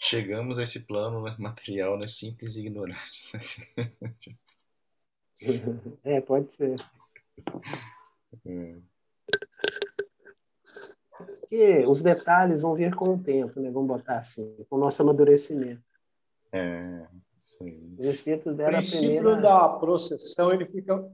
[0.00, 3.32] Chegamos a esse plano né, material, né, simples e ignorantes.
[6.04, 6.80] É, pode ser.
[8.46, 8.76] É.
[11.16, 13.70] Porque os detalhes vão vir com o tempo, né?
[13.70, 15.82] Vamos botar assim, com o nosso amadurecimento.
[16.52, 17.06] É,
[17.42, 17.94] isso aí.
[17.98, 19.40] Os espíritos deram o princípio primeira...
[19.40, 21.10] da processão, ele fica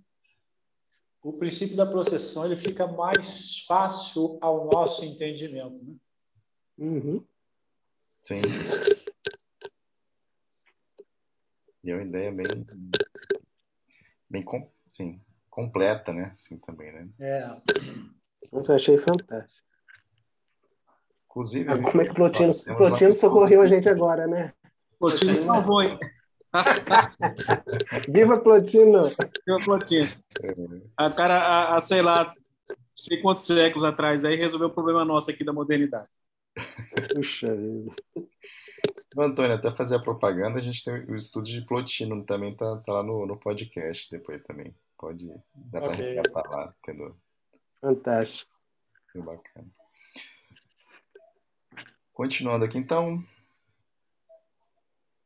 [1.23, 5.85] o princípio da processão ele fica mais fácil ao nosso entendimento.
[5.85, 5.95] Né?
[6.79, 7.25] Uhum.
[8.23, 8.41] Sim.
[11.83, 12.47] E é uma ideia bem,
[14.29, 14.45] bem
[14.89, 16.31] sim, completa, né?
[16.35, 17.09] Assim também, né?
[17.19, 17.45] É.
[18.53, 19.67] Eu achei fantástico.
[21.31, 21.71] Inclusive.
[21.71, 24.53] Ah, como é que o Plotino, Plotino socorreu a gente agora, né?
[24.99, 25.99] Plotino salvou, hein?
[28.11, 29.09] Viva Plotino!
[29.47, 30.11] Viva Plotino!
[30.97, 32.35] A cara, a, a, sei lá,
[32.97, 36.09] sei quantos séculos atrás aí resolveu o problema nosso aqui da modernidade.
[37.15, 37.95] Puxa vida.
[39.17, 42.93] Antônio, até fazer a propaganda, a gente tem o estudo de Plotino também, tá, tá
[42.93, 44.75] lá no, no podcast depois também.
[44.99, 46.15] Pode, dá pra okay.
[46.15, 47.17] resgatar lá, entendeu?
[47.81, 48.53] Fantástico.
[49.13, 49.80] Que bacana.
[52.21, 53.27] Continuando aqui, então.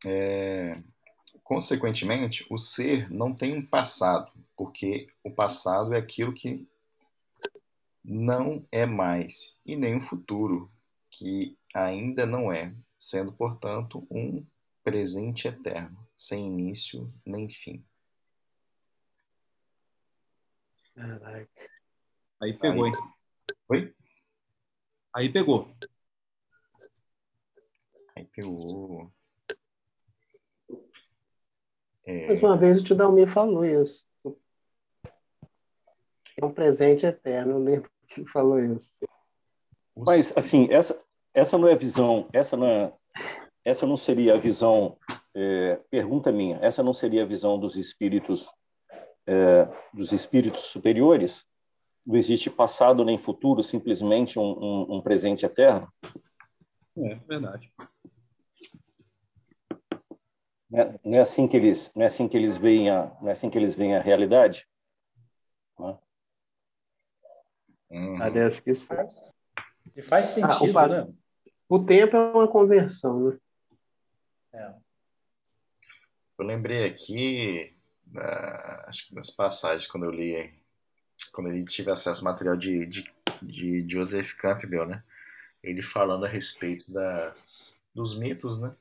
[0.07, 0.81] É,
[1.43, 6.65] Consequentemente, o ser não tem um passado, porque o passado é aquilo que
[8.05, 10.71] não é mais, e nem um futuro,
[11.11, 14.47] que ainda não é, sendo, portanto, um
[14.85, 17.85] presente eterno, sem início nem fim.
[20.95, 21.71] Caraca.
[22.41, 22.93] Aí pegou, Aí.
[22.93, 22.97] hein?
[23.69, 23.95] Oi?
[25.13, 25.77] Aí pegou.
[28.17, 29.11] Aí pegou.
[32.07, 34.05] É, Mais uma vez o tio Dalmir falou isso.
[36.37, 39.05] É um presente eterno, eu lembro que ele falou isso.
[39.97, 41.01] Mas, assim, essa,
[41.33, 42.93] essa não é a visão, essa não, é,
[43.65, 44.99] essa não seria a visão,
[45.33, 48.53] é, pergunta minha, essa não seria a visão dos espíritos,
[49.27, 51.47] é, dos espíritos superiores?
[52.05, 55.89] Não existe passado nem futuro, simplesmente um, um, um presente eterno?
[56.97, 57.73] É verdade.
[60.75, 63.29] Não é, não é assim que eles, não é assim que eles veem a, não
[63.29, 64.67] é assim que eles veem a realidade?
[67.89, 68.19] Uhum.
[68.19, 68.93] Parece que sim.
[69.95, 71.15] E faz Ah, o sentido, né?
[71.69, 73.39] O tempo é uma conversão, né?
[74.53, 74.75] É.
[76.37, 80.53] Eu lembrei aqui, da- acho que das passagens, quando eu li,
[81.33, 83.05] quando ele tive acesso ao material de, de,
[83.41, 85.05] de Joseph Campbell, né?
[85.63, 88.75] Ele falando a respeito das, dos mitos, né?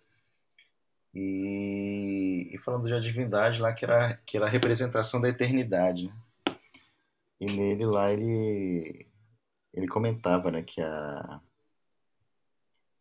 [1.13, 6.13] E, e falando de divindade lá, que era, que era a representação da eternidade, né?
[7.39, 9.07] E nele lá ele,
[9.73, 11.41] ele comentava, né, que a,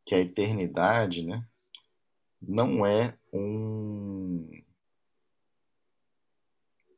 [0.04, 1.46] que a eternidade, né?
[2.42, 4.48] não é um,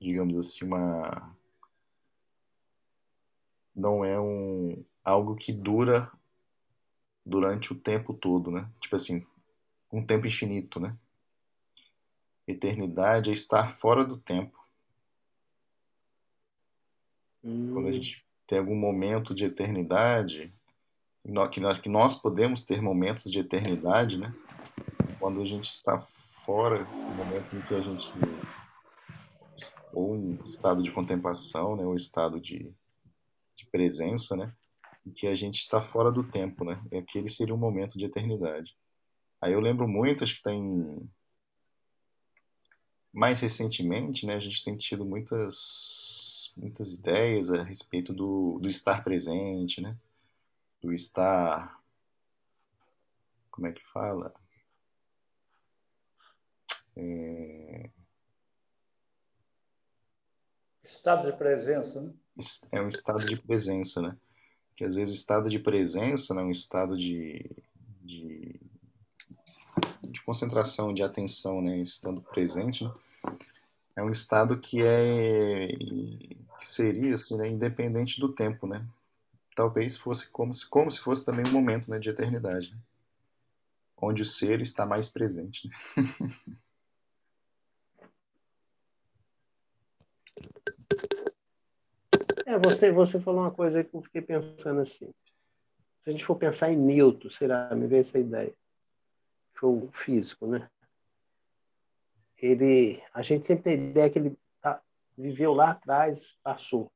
[0.00, 1.36] digamos assim, uma,
[3.74, 6.10] não é um algo que dura
[7.24, 8.70] durante o tempo todo, né?
[8.80, 9.26] Tipo assim,
[9.92, 10.96] um tempo infinito, né?
[12.46, 14.58] Eternidade é estar fora do tempo.
[17.72, 20.54] Quando a Hum, gente tem algum momento de eternidade,
[21.50, 24.34] que nós, que nós podemos ter momentos de eternidade, né?
[25.18, 28.12] Quando a gente está fora do momento em que a gente
[29.92, 32.74] ou um estado de contemplação, né, ou estado de,
[33.56, 34.52] de presença, né,
[35.06, 38.04] em que a gente está fora do tempo, né, e aquele seria um momento de
[38.04, 38.76] eternidade.
[39.40, 41.08] Aí eu lembro muito, acho que tem
[43.14, 49.02] mais recentemente, né, a gente tem tido muitas muitas ideias a respeito do, do estar
[49.02, 49.96] presente, né,
[50.82, 51.80] do estar
[53.50, 54.34] como é que fala?
[56.96, 57.90] É,
[60.84, 62.12] Estado de presença, né?
[62.70, 64.16] é um estado de presença, né?
[64.76, 67.48] Que às vezes o estado de presença, né, um estado de,
[68.02, 68.60] de,
[70.02, 72.92] de concentração, de atenção, né, estando presente, né,
[73.96, 75.68] é um estado que é
[76.58, 78.84] que seria assim, né, independente do tempo, né?
[79.54, 82.78] Talvez fosse como se como se fosse também um momento, né, de eternidade, né?
[83.96, 85.68] onde o ser está mais presente.
[85.68, 85.74] Né?
[92.46, 95.06] É, você, você falou uma coisa que eu fiquei pensando assim.
[96.02, 97.74] Se a gente for pensar em Newton, será?
[97.74, 98.54] Me veio essa ideia.
[99.54, 100.68] Foi o físico, né?
[102.36, 104.82] Ele, a gente sempre tem a ideia que ele tá,
[105.16, 106.92] viveu lá atrás, passou.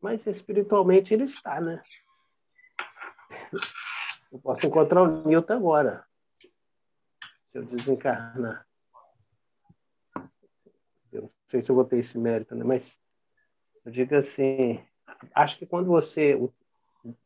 [0.00, 1.82] Mas espiritualmente ele está, né?
[4.30, 6.06] Eu posso encontrar o Newton agora,
[7.46, 8.66] se eu desencarnar.
[11.10, 12.62] Eu não sei se eu vou ter esse mérito, né?
[12.62, 12.98] Mas
[13.84, 14.84] eu digo assim,
[15.34, 16.38] acho que quando você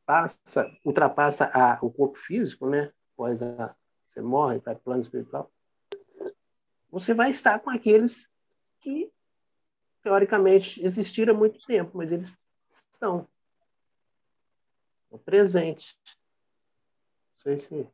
[0.07, 2.93] passa, ultrapassa a, o corpo físico, né?
[3.15, 3.77] Após a,
[4.12, 5.51] você morre para o plano espiritual,
[6.90, 8.31] você vai estar com aqueles
[8.81, 9.11] que
[10.03, 12.37] teoricamente existiram há muito tempo, mas eles
[12.92, 13.27] estão
[15.11, 15.96] no presente.
[17.35, 17.88] Não sei se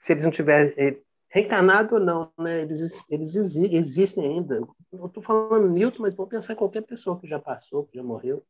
[0.00, 2.62] se eles não tiverem reencarnado ou não, né?
[2.62, 4.66] Eles, eles exi existem ainda.
[4.90, 8.02] Eu estou falando Newton, mas vou pensar em qualquer pessoa que já passou, que já
[8.02, 8.44] morreu.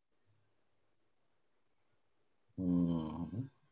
[2.57, 3.20] Uhum.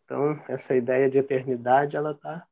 [0.09, 2.49] Então, essa ideia de eternidade, ela está.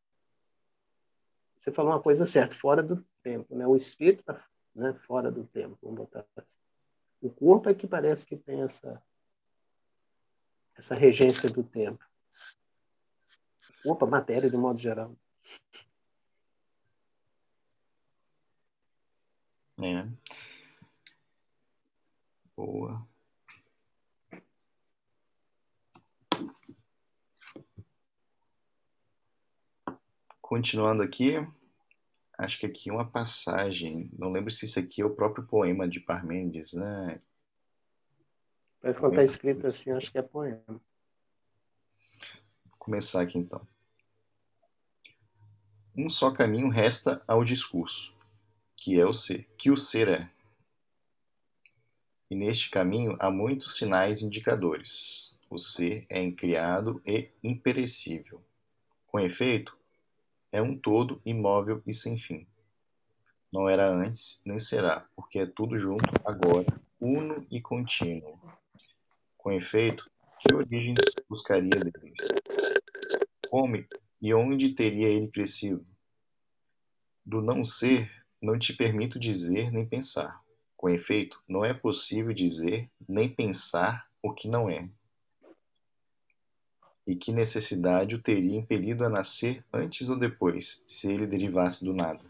[1.58, 3.66] Você falou uma coisa certa, fora do tempo, né?
[3.66, 6.58] O espírito está né, fora do tempo, vamos botar assim.
[7.18, 9.02] O corpo é que parece que tem essa
[10.74, 12.04] essa regência do tempo.
[13.80, 15.16] O corpo, a matéria, de modo geral.
[19.78, 20.06] É.
[22.54, 23.15] Boa.
[30.46, 31.32] Continuando aqui,
[32.38, 35.98] acho que aqui uma passagem, não lembro se isso aqui é o próprio poema de
[35.98, 37.20] Parmênides, né?
[38.80, 40.62] Mas quando está escrito assim, acho que é poema.
[40.68, 40.80] Vou
[42.78, 43.60] começar aqui então.
[45.96, 48.16] Um só caminho resta ao discurso,
[48.76, 50.30] que é o ser, que o ser é.
[52.30, 55.36] E neste caminho há muitos sinais indicadores.
[55.50, 58.40] O ser é incriado e imperecível.
[59.08, 59.76] Com efeito,
[60.56, 62.46] é um todo imóvel e sem fim.
[63.52, 66.64] Não era antes, nem será, porque é tudo junto agora,
[66.98, 68.40] uno e contínuo.
[69.36, 70.98] Com efeito, que origens
[71.28, 72.16] buscaria deles?
[73.50, 73.84] Como
[74.22, 75.86] e onde teria ele crescido?
[77.22, 80.40] Do não ser, não te permito dizer nem pensar.
[80.74, 84.88] Com efeito, não é possível dizer nem pensar o que não é.
[87.06, 91.94] E que necessidade o teria impelido a nascer antes ou depois, se ele derivasse do
[91.94, 92.24] nada?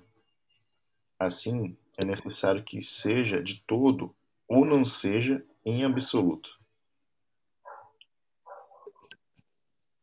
[1.18, 4.14] Assim, é necessário que seja de todo
[4.46, 6.56] ou não seja em absoluto.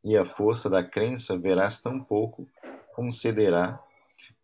[0.04, 2.50] E a força da crença verás tão pouco
[2.94, 3.82] concederá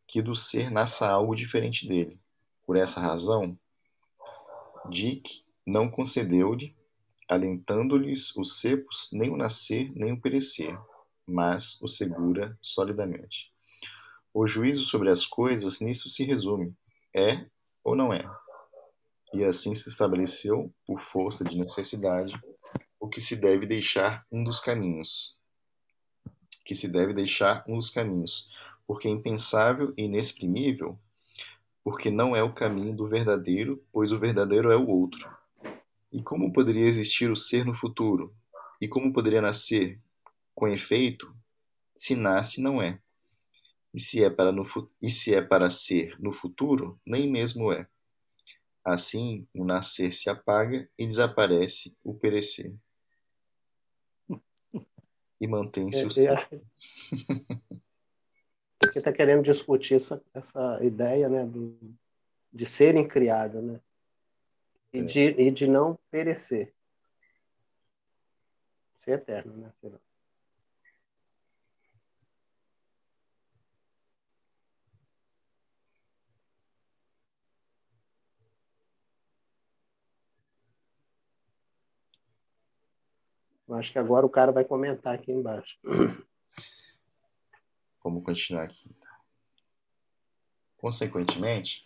[0.07, 2.19] que do ser nasça algo diferente dele.
[2.65, 3.57] Por essa razão,
[4.89, 6.75] Dick não concedeu-lhe,
[7.29, 10.77] alentando-lhes os cepos, nem o nascer, nem o perecer,
[11.27, 13.51] mas o segura solidamente.
[14.33, 16.75] O juízo sobre as coisas nisso se resume:
[17.15, 17.45] é
[17.83, 18.29] ou não é.
[19.33, 22.33] E assim se estabeleceu, por força de necessidade,
[22.99, 25.37] o que se deve deixar um dos caminhos.
[26.65, 28.49] Que se deve deixar um dos caminhos,
[28.87, 30.99] porque é impensável e inexprimível,
[31.83, 35.38] porque não é o caminho do verdadeiro, pois o verdadeiro é o outro.
[36.11, 38.35] E como poderia existir o ser no futuro?
[38.81, 39.99] E como poderia nascer?
[40.55, 41.33] Com efeito,
[41.95, 42.99] se nasce, não é.
[43.93, 44.63] E se é para, no,
[45.01, 47.87] e se é para ser no futuro, nem mesmo é.
[48.83, 52.73] Assim, o nascer se apaga e desaparece o perecer.
[55.39, 56.47] E mantém-se o ser.
[58.81, 61.77] Você está querendo discutir essa, essa ideia né, do,
[62.51, 63.79] de serem criados, né?
[64.91, 65.01] E, é.
[65.03, 66.73] de, e de não perecer.
[68.97, 69.71] Ser eterno, né?
[83.69, 85.77] Eu acho que agora o cara vai comentar aqui embaixo.
[88.03, 88.89] Vamos continuar aqui.
[90.77, 91.85] Consequentemente,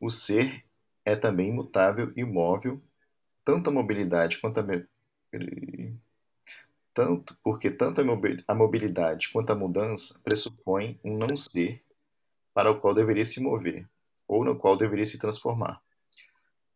[0.00, 0.64] o ser
[1.04, 2.80] é também imutável e móvel,
[3.44, 4.64] tanto a mobilidade quanto a
[6.94, 8.00] tanto porque tanto
[8.46, 11.82] a mobilidade quanto a mudança pressupõem um não ser
[12.52, 13.88] para o qual deveria se mover
[14.28, 15.82] ou no qual deveria se transformar.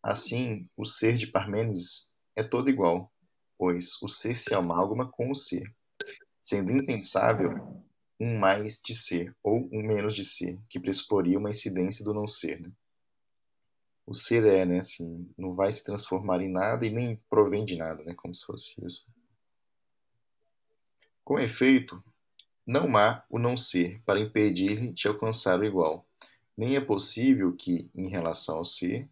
[0.02, 3.12] Assim, o ser de Parmênides é todo igual,
[3.58, 5.74] pois o ser se amálgama com o ser,
[6.40, 7.84] sendo impensável
[8.18, 12.26] um mais de ser ou um menos de ser, que pressuporia uma incidência do não
[12.26, 12.62] ser.
[14.06, 17.76] O ser é, né, assim, não vai se transformar em nada e nem provém de
[17.76, 19.06] nada, né, como se fosse isso.
[21.24, 22.02] Com efeito,
[22.64, 26.06] não há o não ser para impedir-lhe de alcançar o igual,
[26.56, 29.08] nem é possível que, em relação ao ser,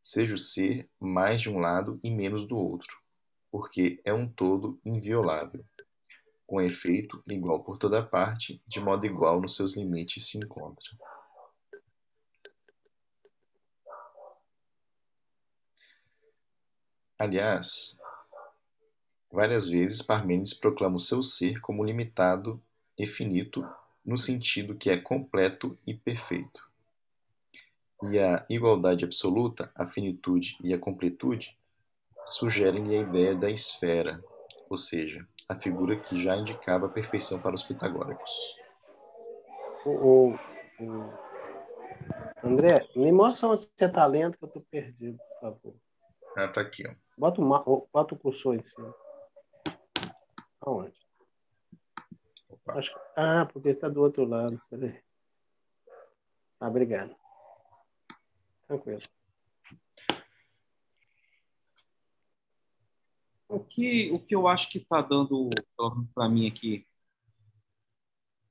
[0.00, 2.98] seja o ser mais de um lado e menos do outro
[3.50, 5.64] porque é um todo inviolável,
[6.46, 10.84] com efeito igual por toda parte, de modo igual nos seus limites se encontra.
[17.18, 18.00] Aliás,
[19.32, 22.62] várias vezes Parmênides proclama o seu ser como limitado
[22.96, 23.68] e finito,
[24.04, 26.68] no sentido que é completo e perfeito.
[28.04, 31.58] E a igualdade absoluta, a finitude e a completude
[32.24, 34.22] sugerem-lhe a ideia da esfera,
[34.70, 38.30] ou seja, a figura que já indicava a perfeição para os pitagóricos.
[39.84, 40.34] O, o,
[40.80, 41.12] o...
[42.44, 45.74] André, me mostra onde você está lendo que eu estou perdido, por favor.
[46.36, 47.07] Ah, tá aqui, ó.
[47.18, 48.94] Bota, uma, bota o cursor em cima.
[50.60, 50.96] Aonde?
[52.68, 54.60] Acho, ah, porque está do outro lado.
[54.70, 55.02] Peraí.
[56.60, 57.16] Ah, obrigado.
[58.68, 59.00] Tranquilo.
[63.48, 65.50] O que, o que eu acho que está dando,
[66.14, 66.86] para mim aqui,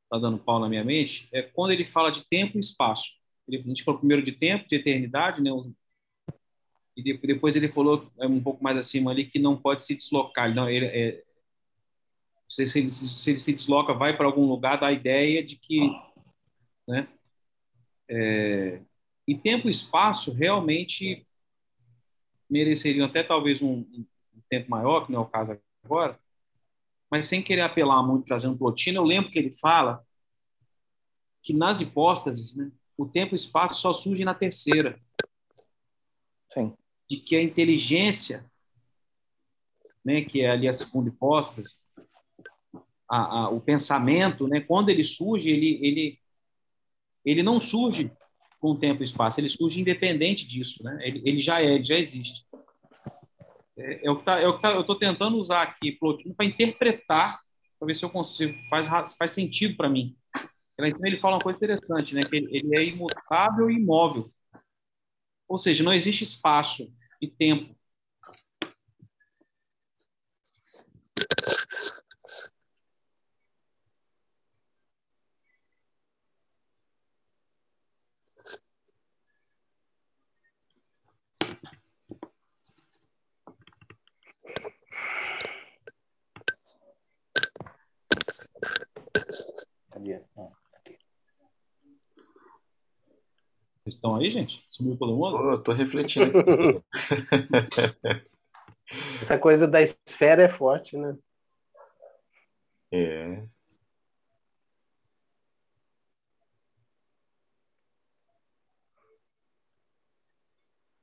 [0.03, 3.13] está dando pau na minha mente, é quando ele fala de tempo e espaço.
[3.47, 5.51] Ele, a gente falou primeiro de tempo, de eternidade, né?
[6.97, 10.53] E depois ele falou é, um pouco mais acima ali que não pode se deslocar.
[10.53, 11.23] Não, ele, é,
[12.49, 15.79] se, ele, se ele se desloca, vai para algum lugar, dá a ideia de que,
[16.87, 17.07] né?
[18.09, 18.81] É,
[19.27, 21.27] e tempo e espaço realmente
[22.49, 24.05] mereceriam até talvez um, um
[24.49, 26.17] tempo maior, que não é o caso agora,
[27.11, 30.03] mas sem querer apelar muito trazendo Plotino, eu lembro que ele fala
[31.43, 34.99] que nas hipóstases, né, o tempo e espaço só surgem na terceira.
[36.51, 36.75] Sim.
[37.09, 38.45] De que a inteligência,
[40.03, 41.69] né, que é ali a segunda hipóstase,
[43.09, 46.19] a, a, o pensamento, né, quando ele surge, ele, ele,
[47.23, 48.11] ele não surge
[48.59, 50.97] com tempo e espaço, ele surge independente disso, né?
[51.01, 52.45] Ele, ele já é, ele já existe.
[53.77, 56.35] É, é o que, tá, é o que tá, eu estou tentando usar aqui Plotino
[56.35, 57.39] para interpretar,
[57.79, 60.17] para ver se eu consigo, faz, faz sentido para mim.
[60.73, 62.21] Então ele fala uma coisa interessante, né?
[62.21, 64.31] Que ele é imutável e imóvel.
[65.47, 66.91] Ou seja, não existe espaço
[67.21, 67.75] e tempo.
[93.87, 94.61] Vocês estão aí, gente?
[94.69, 95.37] Sumiu todo mundo?
[95.37, 96.33] Pô, eu tô refletindo.
[99.21, 101.17] Essa coisa da esfera é forte, né?
[102.91, 103.47] É.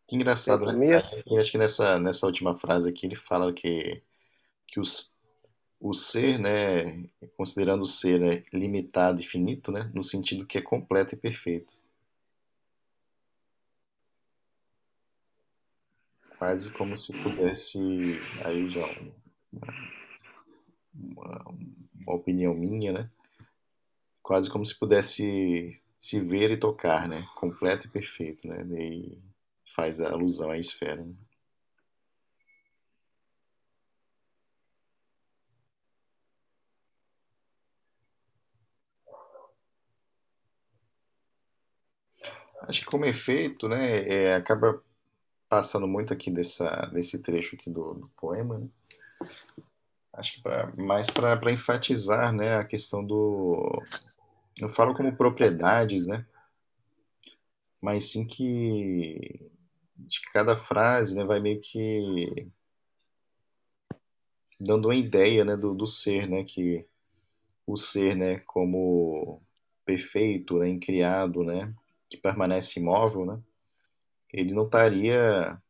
[0.07, 0.99] Que engraçado, né?
[1.39, 4.03] Acho que nessa, nessa última frase aqui ele fala que,
[4.67, 5.17] que os,
[5.81, 10.63] o ser, né, considerando o ser né, limitado e finito, né, no sentido que é
[10.63, 11.83] completo e perfeito.
[16.45, 17.79] Quase como se pudesse,
[18.45, 18.85] aí já
[20.95, 21.57] uma,
[21.95, 23.11] uma, opinião minha, né?
[24.23, 27.27] Quase como se pudesse se ver e tocar, né?
[27.37, 28.63] Completo e perfeito, né?
[28.79, 29.19] E
[29.75, 31.03] faz a alusão à esfera.
[31.03, 31.15] Né?
[42.69, 44.83] Acho que como efeito, né, é, acaba
[45.49, 48.69] passando muito aqui dessa, desse trecho aqui do, do poema, né?
[50.17, 53.83] acho que pra, mais para enfatizar né, a questão do.
[54.61, 56.25] Não falo como propriedades, né?
[57.81, 59.51] Mas sim que
[59.97, 62.49] de cada frase né, vai meio que
[64.59, 66.45] dando uma ideia né, do, do ser, né?
[66.45, 66.87] Que
[67.67, 69.43] o ser, né, como
[69.85, 71.75] perfeito, né, incriado, né,
[72.09, 73.41] que permanece imóvel, né?
[74.35, 75.63] Ele não estaria,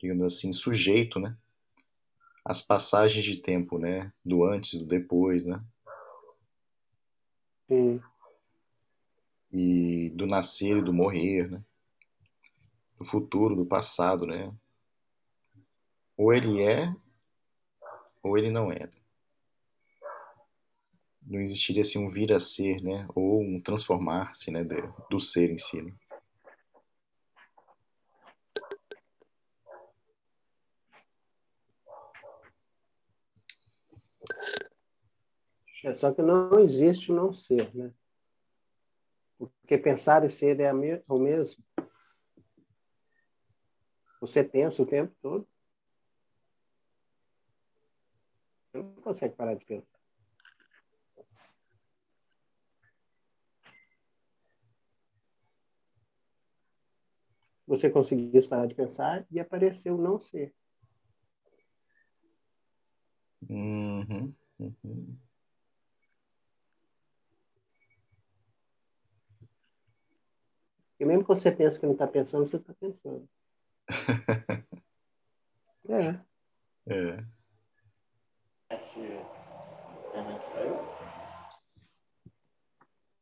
[0.00, 1.36] digamos assim, sujeito, né?
[2.44, 4.12] Às passagens de tempo, né?
[4.24, 5.60] Do antes, do depois, né?
[7.66, 8.00] Sim.
[9.52, 11.64] E do nascer e do morrer, né?
[12.96, 14.54] Do futuro, do passado, né?
[16.16, 16.94] Ou ele é,
[18.22, 18.88] ou ele não é.
[21.20, 23.08] Não existiria assim um vir a ser, né?
[23.12, 24.62] Ou um transformar-se, né?
[25.10, 25.82] do ser em si.
[25.82, 25.92] Né?
[35.84, 37.92] É, só que não existe o não ser, né?
[39.36, 41.64] Porque pensar e ser é o mesmo.
[44.20, 45.48] Você pensa o tempo todo.
[48.70, 50.00] Você não consegue parar de pensar.
[57.66, 60.54] Você conseguisse parar de pensar e apareceu não ser.
[63.48, 65.18] Uhum, uhum.
[71.02, 73.28] E mesmo que você pense que não está pensando, você está pensando.
[75.88, 76.20] é.
[76.86, 77.24] É.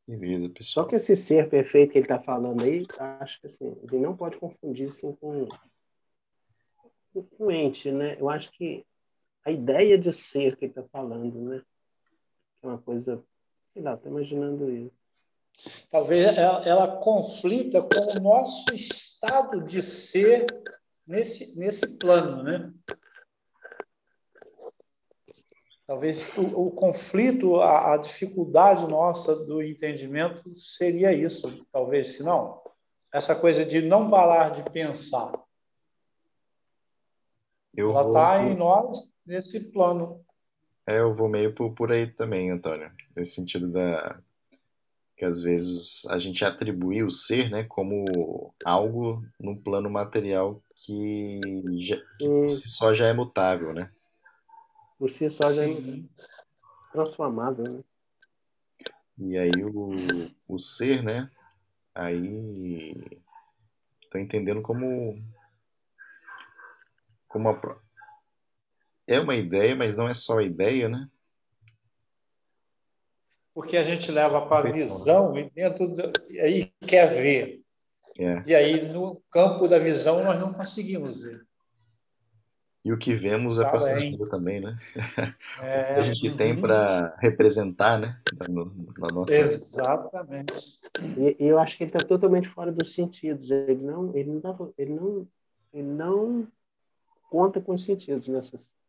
[0.07, 0.85] Beleza, pessoal.
[0.85, 2.85] Só que esse ser perfeito que ele está falando aí,
[3.19, 5.49] acho que assim, ele não pode confundir assim, com,
[7.15, 8.21] com ente, né?
[8.21, 8.87] Eu acho que
[9.43, 11.63] a ideia de ser que ele está falando, né?
[12.63, 13.25] É uma coisa,
[13.73, 15.00] sei lá, estou imaginando isso.
[15.91, 20.47] Talvez ela, ela, conflita com o nosso estado de ser
[21.07, 22.73] nesse, nesse plano, né?
[25.87, 32.63] Talvez o, o conflito, a, a, dificuldade nossa do entendimento seria isso, talvez, se não,
[33.13, 35.33] essa coisa de não parar de pensar.
[37.75, 38.51] Eu Ela está vou...
[38.51, 40.25] em nós nesse plano.
[40.87, 44.23] É, eu vou meio por, por aí também, Antônio, nesse sentido da
[45.21, 48.07] que às vezes a gente atribui o ser, né, como
[48.65, 51.39] algo no plano material que,
[51.79, 53.93] já, que por si só já é mutável, né?
[54.99, 55.77] Por si só já é
[56.91, 57.85] transformável, né?
[59.19, 59.91] E aí o,
[60.49, 61.31] o ser, né?
[61.95, 62.95] Aí
[64.11, 65.23] tô entendendo como
[67.29, 67.79] como a,
[69.07, 71.11] é uma ideia, mas não é só a ideia, né?
[73.61, 77.61] Porque a gente leva para a visão e dentro do, e aí quer ver.
[78.19, 78.43] É.
[78.47, 81.47] E aí no campo da visão nós não conseguimos ver.
[82.83, 84.79] E o que vemos é Tá passageiro também, né?
[85.61, 86.63] É, O que a gente tem uhum.
[86.63, 88.19] para representar, né?
[88.49, 88.65] No,
[88.97, 89.35] na nossa...
[89.35, 90.55] Exatamente.
[91.19, 93.51] E, eu acho que ele está totalmente fora dos sentidos.
[93.51, 95.29] Ele não, ele não, dá- ele não,
[95.75, 96.49] ele não
[97.29, 98.80] conta com os sentidos nessas.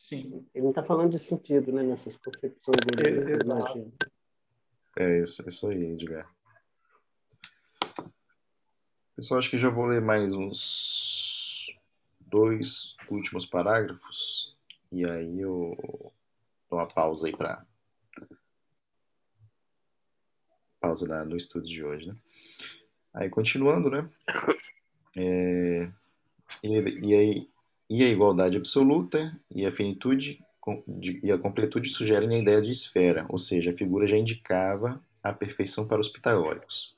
[0.00, 0.46] Sim.
[0.54, 1.82] Ele não está falando de sentido, né?
[1.82, 3.20] Nessas concepções dele.
[3.20, 3.44] eu Exato.
[3.44, 3.92] imagino.
[4.98, 6.28] É isso, isso aí, Edgar.
[9.14, 11.78] Pessoal, acho que já vou ler mais uns
[12.18, 14.56] dois últimos parágrafos
[14.90, 15.76] e aí eu
[16.70, 17.64] dou uma pausa aí para
[20.80, 22.16] pausa na- no estudo de hoje, né?
[23.12, 24.10] Aí continuando, né?
[25.14, 25.90] É,
[26.64, 27.49] e, e, aí,
[27.90, 30.40] e a igualdade absoluta e a finitude
[31.22, 35.32] e a completude sugerem a ideia de esfera, ou seja, a figura já indicava a
[35.32, 36.94] perfeição para os pitagóricos.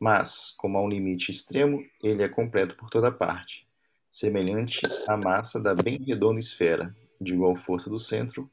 [0.00, 3.66] Mas, como há um limite extremo, ele é completo por toda parte,
[4.10, 8.50] semelhante à massa da bem redonda esfera, de igual força do centro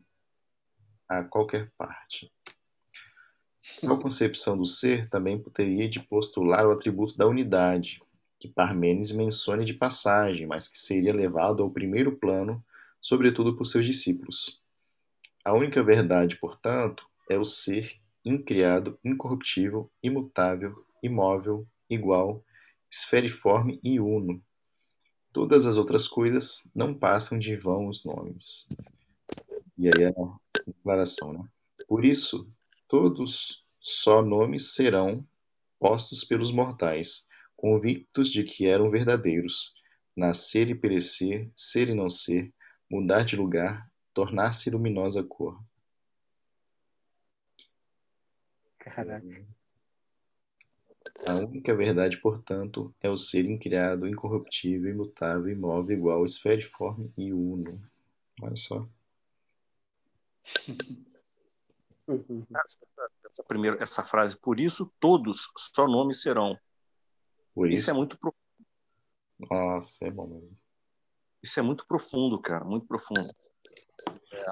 [1.07, 2.29] a qualquer parte.
[3.79, 8.01] Tal concepção do ser também poderia de postular o atributo da unidade,
[8.45, 12.63] que Parmênides menciona de passagem, mas que seria levado ao primeiro plano,
[13.01, 14.61] sobretudo por seus discípulos.
[15.43, 22.43] A única verdade, portanto, é o ser incriado, incorruptível, imutável, imóvel, igual,
[22.89, 24.41] esferiforme e uno.
[25.33, 28.67] Todas as outras coisas não passam de vãos nomes.
[29.77, 31.43] E aí a declaração, né?
[31.87, 32.47] Por isso,
[32.87, 35.25] todos só nomes serão
[35.79, 37.27] postos pelos mortais,
[37.65, 39.73] convictos de que eram verdadeiros,
[40.15, 42.53] nascer e perecer, ser e não ser,
[42.87, 45.59] mudar de lugar, tornar-se luminosa cor.
[48.77, 49.47] Caraca.
[51.25, 57.81] A única verdade, portanto, é o ser incriado, incorruptível, imutável, imóvel, igual, esferiforme e uno.
[58.43, 58.87] Olha só.
[63.27, 66.55] Essa primeira, essa frase, por isso todos só nomes serão.
[67.55, 68.41] Por Isso isso, é muito profundo.
[69.49, 70.57] nossa, é bom mesmo.
[71.41, 73.29] Isso é muito profundo, cara, muito profundo.
[74.33, 74.45] É.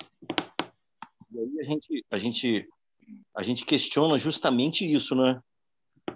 [1.32, 2.70] E aí a gente, a gente,
[3.36, 5.42] a gente questiona justamente isso, né?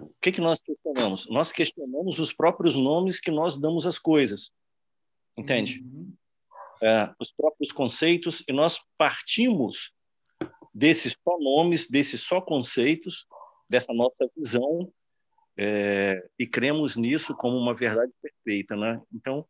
[0.00, 1.28] O que que nós questionamos?
[1.28, 4.50] Nós questionamos os próprios nomes que nós damos às coisas,
[5.36, 5.82] entende?
[5.82, 6.14] Uhum.
[6.80, 9.92] É, os próprios conceitos e nós partimos
[10.72, 13.26] desses só nomes, desses só conceitos,
[13.68, 14.92] dessa nossa visão
[15.58, 19.00] é, e cremos nisso como uma verdade perfeita, né?
[19.12, 19.44] Então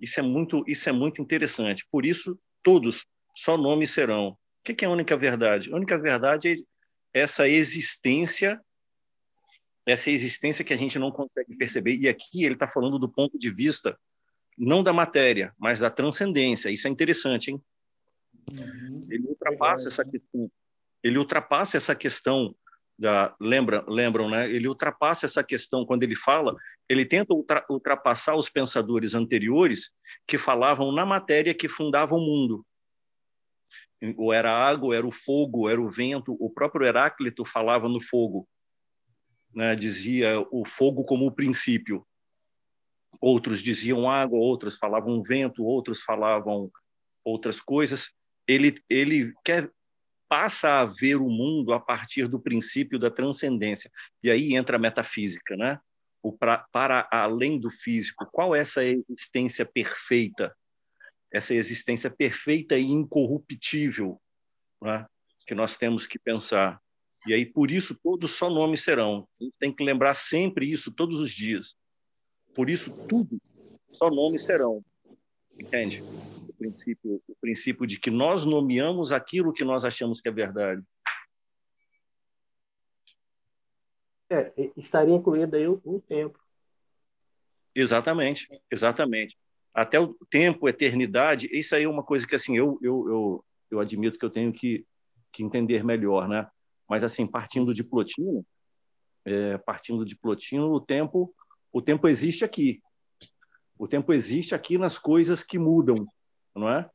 [0.00, 1.86] isso é muito, isso é muito interessante.
[1.92, 3.04] Por isso todos
[3.36, 4.28] só nomes serão.
[4.28, 4.38] O
[4.74, 5.70] que é a única verdade?
[5.70, 6.52] A única verdade
[7.12, 8.58] é essa existência,
[9.84, 11.96] essa existência que a gente não consegue perceber.
[11.96, 13.98] E aqui ele está falando do ponto de vista
[14.56, 16.70] não da matéria, mas da transcendência.
[16.70, 17.62] Isso é interessante, hein?
[18.50, 19.06] Uhum.
[19.10, 20.50] Ele ultrapassa essa questão.
[21.02, 22.54] Ele ultrapassa essa questão
[23.40, 24.50] lembra, lembram, né?
[24.50, 26.54] Ele ultrapassa essa questão quando ele fala,
[26.88, 29.90] ele tenta ultra, ultrapassar os pensadores anteriores
[30.26, 32.66] que falavam na matéria que fundava o mundo.
[34.16, 36.36] Ou era a água, era o fogo, era o vento.
[36.40, 38.48] O próprio Heráclito falava no fogo,
[39.54, 39.74] né?
[39.74, 42.06] Dizia o fogo como o princípio.
[43.20, 46.70] Outros diziam água, outros falavam vento, outros falavam
[47.24, 48.10] outras coisas.
[48.46, 49.70] Ele ele quer
[50.30, 53.90] passa a ver o mundo a partir do princípio da transcendência.
[54.22, 55.80] E aí entra a metafísica, né?
[56.22, 58.24] O pra, para além do físico.
[58.30, 60.56] Qual é essa existência perfeita?
[61.32, 64.20] Essa existência perfeita e incorruptível,
[64.80, 65.04] né?
[65.44, 66.80] que nós temos que pensar.
[67.26, 69.28] E aí, por isso, todos só nomes serão.
[69.40, 71.74] A gente tem que lembrar sempre isso, todos os dias.
[72.54, 73.36] Por isso, tudo
[73.92, 74.84] só nomes serão.
[75.58, 76.04] Entende?
[76.60, 80.82] Princípio, o princípio de que nós nomeamos aquilo que nós achamos que é verdade.
[84.28, 86.38] É, estaria incluído aí o, o tempo.
[87.74, 89.38] Exatamente, exatamente.
[89.72, 93.80] Até o tempo, eternidade, isso aí é uma coisa que assim eu eu, eu, eu
[93.80, 94.84] admito que eu tenho que,
[95.32, 96.46] que entender melhor, né?
[96.86, 98.44] Mas assim, partindo de Plotino,
[99.24, 101.34] é, partindo de Plotino, o tempo,
[101.72, 102.82] o tempo existe aqui.
[103.78, 106.06] O tempo existe aqui nas coisas que mudam,
[106.54, 106.90] não é?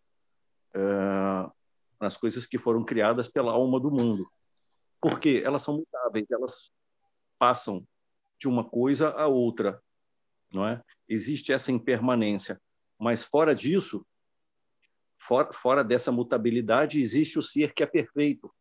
[0.74, 1.56] é
[2.00, 4.30] nas coisas que foram criadas pela alma do mundo.
[5.02, 6.72] Porque elas são mutáveis, elas
[7.38, 7.86] passam
[8.38, 9.82] de uma coisa a outra,
[10.52, 10.82] não é?
[11.08, 12.62] Existe essa impermanência,
[13.00, 14.06] mas fora disso,
[15.18, 18.54] fora, fora dessa mutabilidade, existe o ser que é perfeito.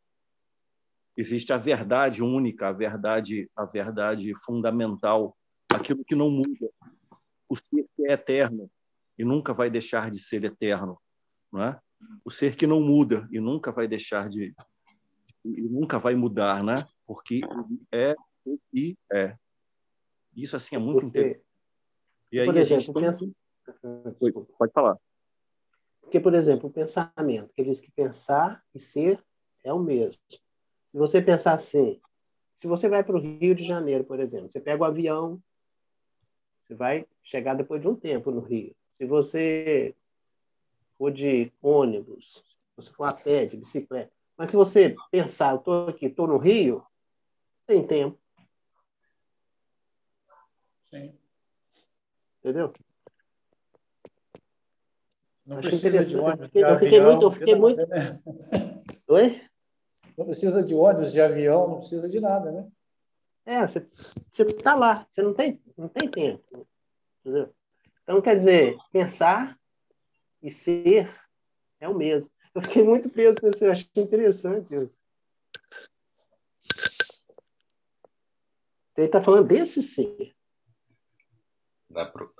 [1.16, 5.36] Existe a verdade única, a verdade, a verdade fundamental,
[5.72, 6.68] aquilo que não muda,
[7.49, 8.70] o ser que é eterno
[9.18, 11.00] e nunca vai deixar de ser eterno,
[11.52, 11.80] não é?
[12.24, 14.54] O ser que não muda e nunca vai deixar de
[15.44, 16.86] e nunca vai mudar, né?
[17.06, 17.40] Porque
[17.92, 19.36] é o que é.
[20.34, 21.44] Isso assim é muito Porque, interessante.
[22.32, 23.30] E aí por exemplo, pensa...
[24.58, 24.98] pode falar.
[26.00, 29.22] Porque, por exemplo, o pensamento, que diz que pensar e ser
[29.62, 30.20] é o mesmo.
[30.30, 32.00] Se você pensar assim,
[32.58, 35.42] se você vai para o Rio de Janeiro, por exemplo, você pega o avião,
[36.62, 38.74] você vai chegar depois de um tempo no Rio.
[38.97, 39.95] Se você
[40.97, 45.59] for de ônibus, se você for a pé, de bicicleta, mas se você pensar, eu
[45.59, 46.84] estou aqui, estou no Rio,
[47.66, 48.18] tem tempo.
[50.90, 51.14] Sim.
[52.40, 52.72] Entendeu?
[55.47, 56.51] Não Acho precisa de ônibus.
[56.51, 57.22] de eu fiquei muito.
[57.22, 57.80] Eu fiquei muito...
[59.09, 59.42] Oi?
[60.16, 62.68] Não precisa de ônibus, de avião, não precisa de nada, né?
[63.45, 63.86] É, você
[64.30, 66.66] está lá, você não tem, não tem tempo.
[67.20, 67.53] Entendeu?
[68.05, 69.59] Então, quer dizer, pensar
[70.42, 71.11] e ser
[71.80, 72.30] é o mesmo.
[72.55, 75.00] Eu fiquei muito preso nesse, eu achei interessante isso.
[78.96, 80.32] Ele está falando desse ser.
[81.90, 82.32] Dá, pro,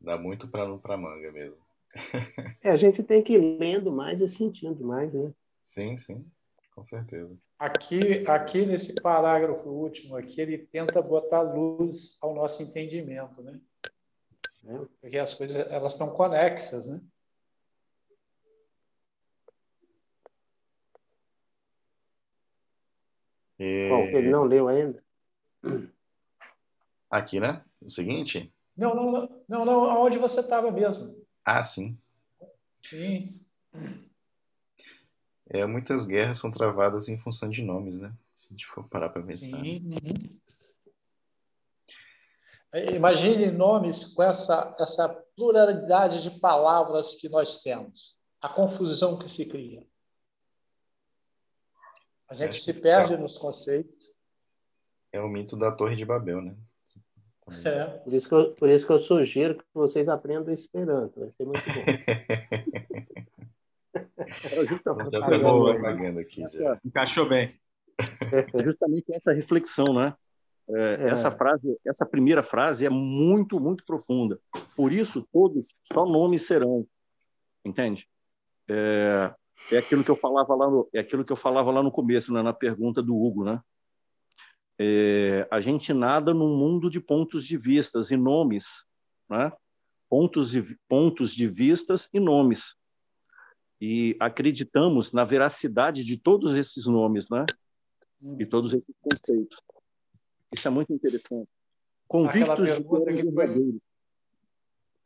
[0.00, 1.58] dá muito para manga mesmo.
[2.62, 5.32] é, a gente tem que ir lendo mais e sentindo mais, né?
[5.62, 6.26] Sim, sim,
[6.74, 7.36] com certeza.
[7.58, 13.60] Aqui, aqui nesse parágrafo último aqui, ele tenta botar luz ao nosso entendimento, né?
[14.66, 14.78] É.
[15.00, 17.00] Porque as coisas elas estão conexas, né?
[23.58, 23.88] E...
[23.88, 25.02] Bom, ele não leu ainda.
[27.10, 27.62] Aqui, né?
[27.80, 28.52] O seguinte?
[28.76, 31.14] Não, não, não, não, onde você estava mesmo.
[31.44, 31.98] Ah, sim.
[32.82, 33.38] Sim.
[35.48, 38.14] É, muitas guerras são travadas em função de nomes, né?
[38.34, 39.60] Se a gente for parar para pensar.
[39.60, 39.90] Sim.
[42.72, 42.94] Uhum.
[42.94, 48.16] Imagine nomes com essa, essa pluralidade de palavras que nós temos.
[48.40, 49.84] A confusão que se cria.
[52.28, 53.16] A gente é, se perde é.
[53.16, 54.14] nos conceitos.
[55.12, 56.56] É o mito da Torre de Babel, né?
[57.64, 57.86] É.
[57.86, 61.18] Por, isso que eu, por isso que eu sugiro que vocês aprendam Esperanto.
[61.18, 61.84] Vai ser muito bom.
[65.12, 66.44] já fazendo propaganda aqui.
[66.48, 66.78] Já.
[66.84, 67.58] Encaixou bem.
[67.98, 70.14] É justamente essa reflexão, né?
[70.74, 71.08] É, é.
[71.08, 74.38] Essa frase, essa primeira frase é muito, muito profunda.
[74.76, 76.86] Por isso, todos só nomes serão,
[77.64, 78.08] entende?
[78.68, 79.34] É,
[79.72, 82.32] é aquilo que eu falava lá no, é aquilo que eu falava lá no começo,
[82.32, 83.60] né, na pergunta do Hugo, né?
[84.78, 88.84] É, a gente nada num mundo de pontos de vistas e nomes,
[89.28, 89.52] né?
[90.08, 92.74] Pontos de pontos de vistas e nomes.
[93.80, 97.44] E acreditamos na veracidade de todos esses nomes, né?
[98.38, 99.58] E todos esses conceitos.
[100.52, 101.48] Isso é muito interessante.
[102.08, 103.80] Convictos aquela pergunta, que foi,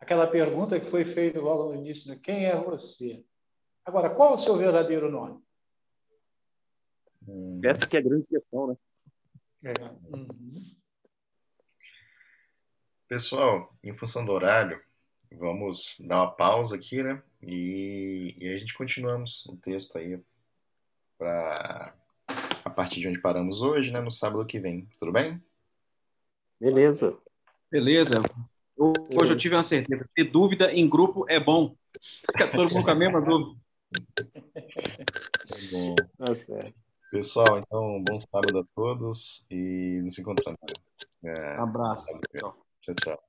[0.01, 2.19] aquela pergunta que foi feita logo no início, né?
[2.23, 3.25] quem é você?
[3.85, 5.43] Agora, qual é o seu verdadeiro nome?
[7.29, 7.61] Hum.
[7.63, 8.77] Essa que é a grande questão, né?
[9.65, 9.73] É.
[10.15, 10.77] Uhum.
[13.07, 14.83] Pessoal, em função do horário,
[15.33, 17.23] vamos dar uma pausa aqui, né?
[17.43, 20.23] E, e a gente continuamos o texto aí
[21.19, 21.95] para
[22.65, 24.01] a partir de onde paramos hoje, né?
[24.01, 24.89] No sábado que vem.
[24.99, 25.41] Tudo bem?
[26.59, 27.17] Beleza.
[27.71, 28.15] Beleza.
[28.77, 30.09] Hoje eu tive uma certeza.
[30.15, 31.77] Ter dúvida em grupo é bom.
[32.33, 33.61] Fica todo mundo com a mesma dúvida.
[33.93, 35.95] Tá bom.
[36.19, 36.75] Tá certo.
[37.11, 40.59] Pessoal, então, bom sábado a todos e nos encontramos.
[41.23, 42.07] É, Abraço.
[42.83, 43.25] Tchau, tchau.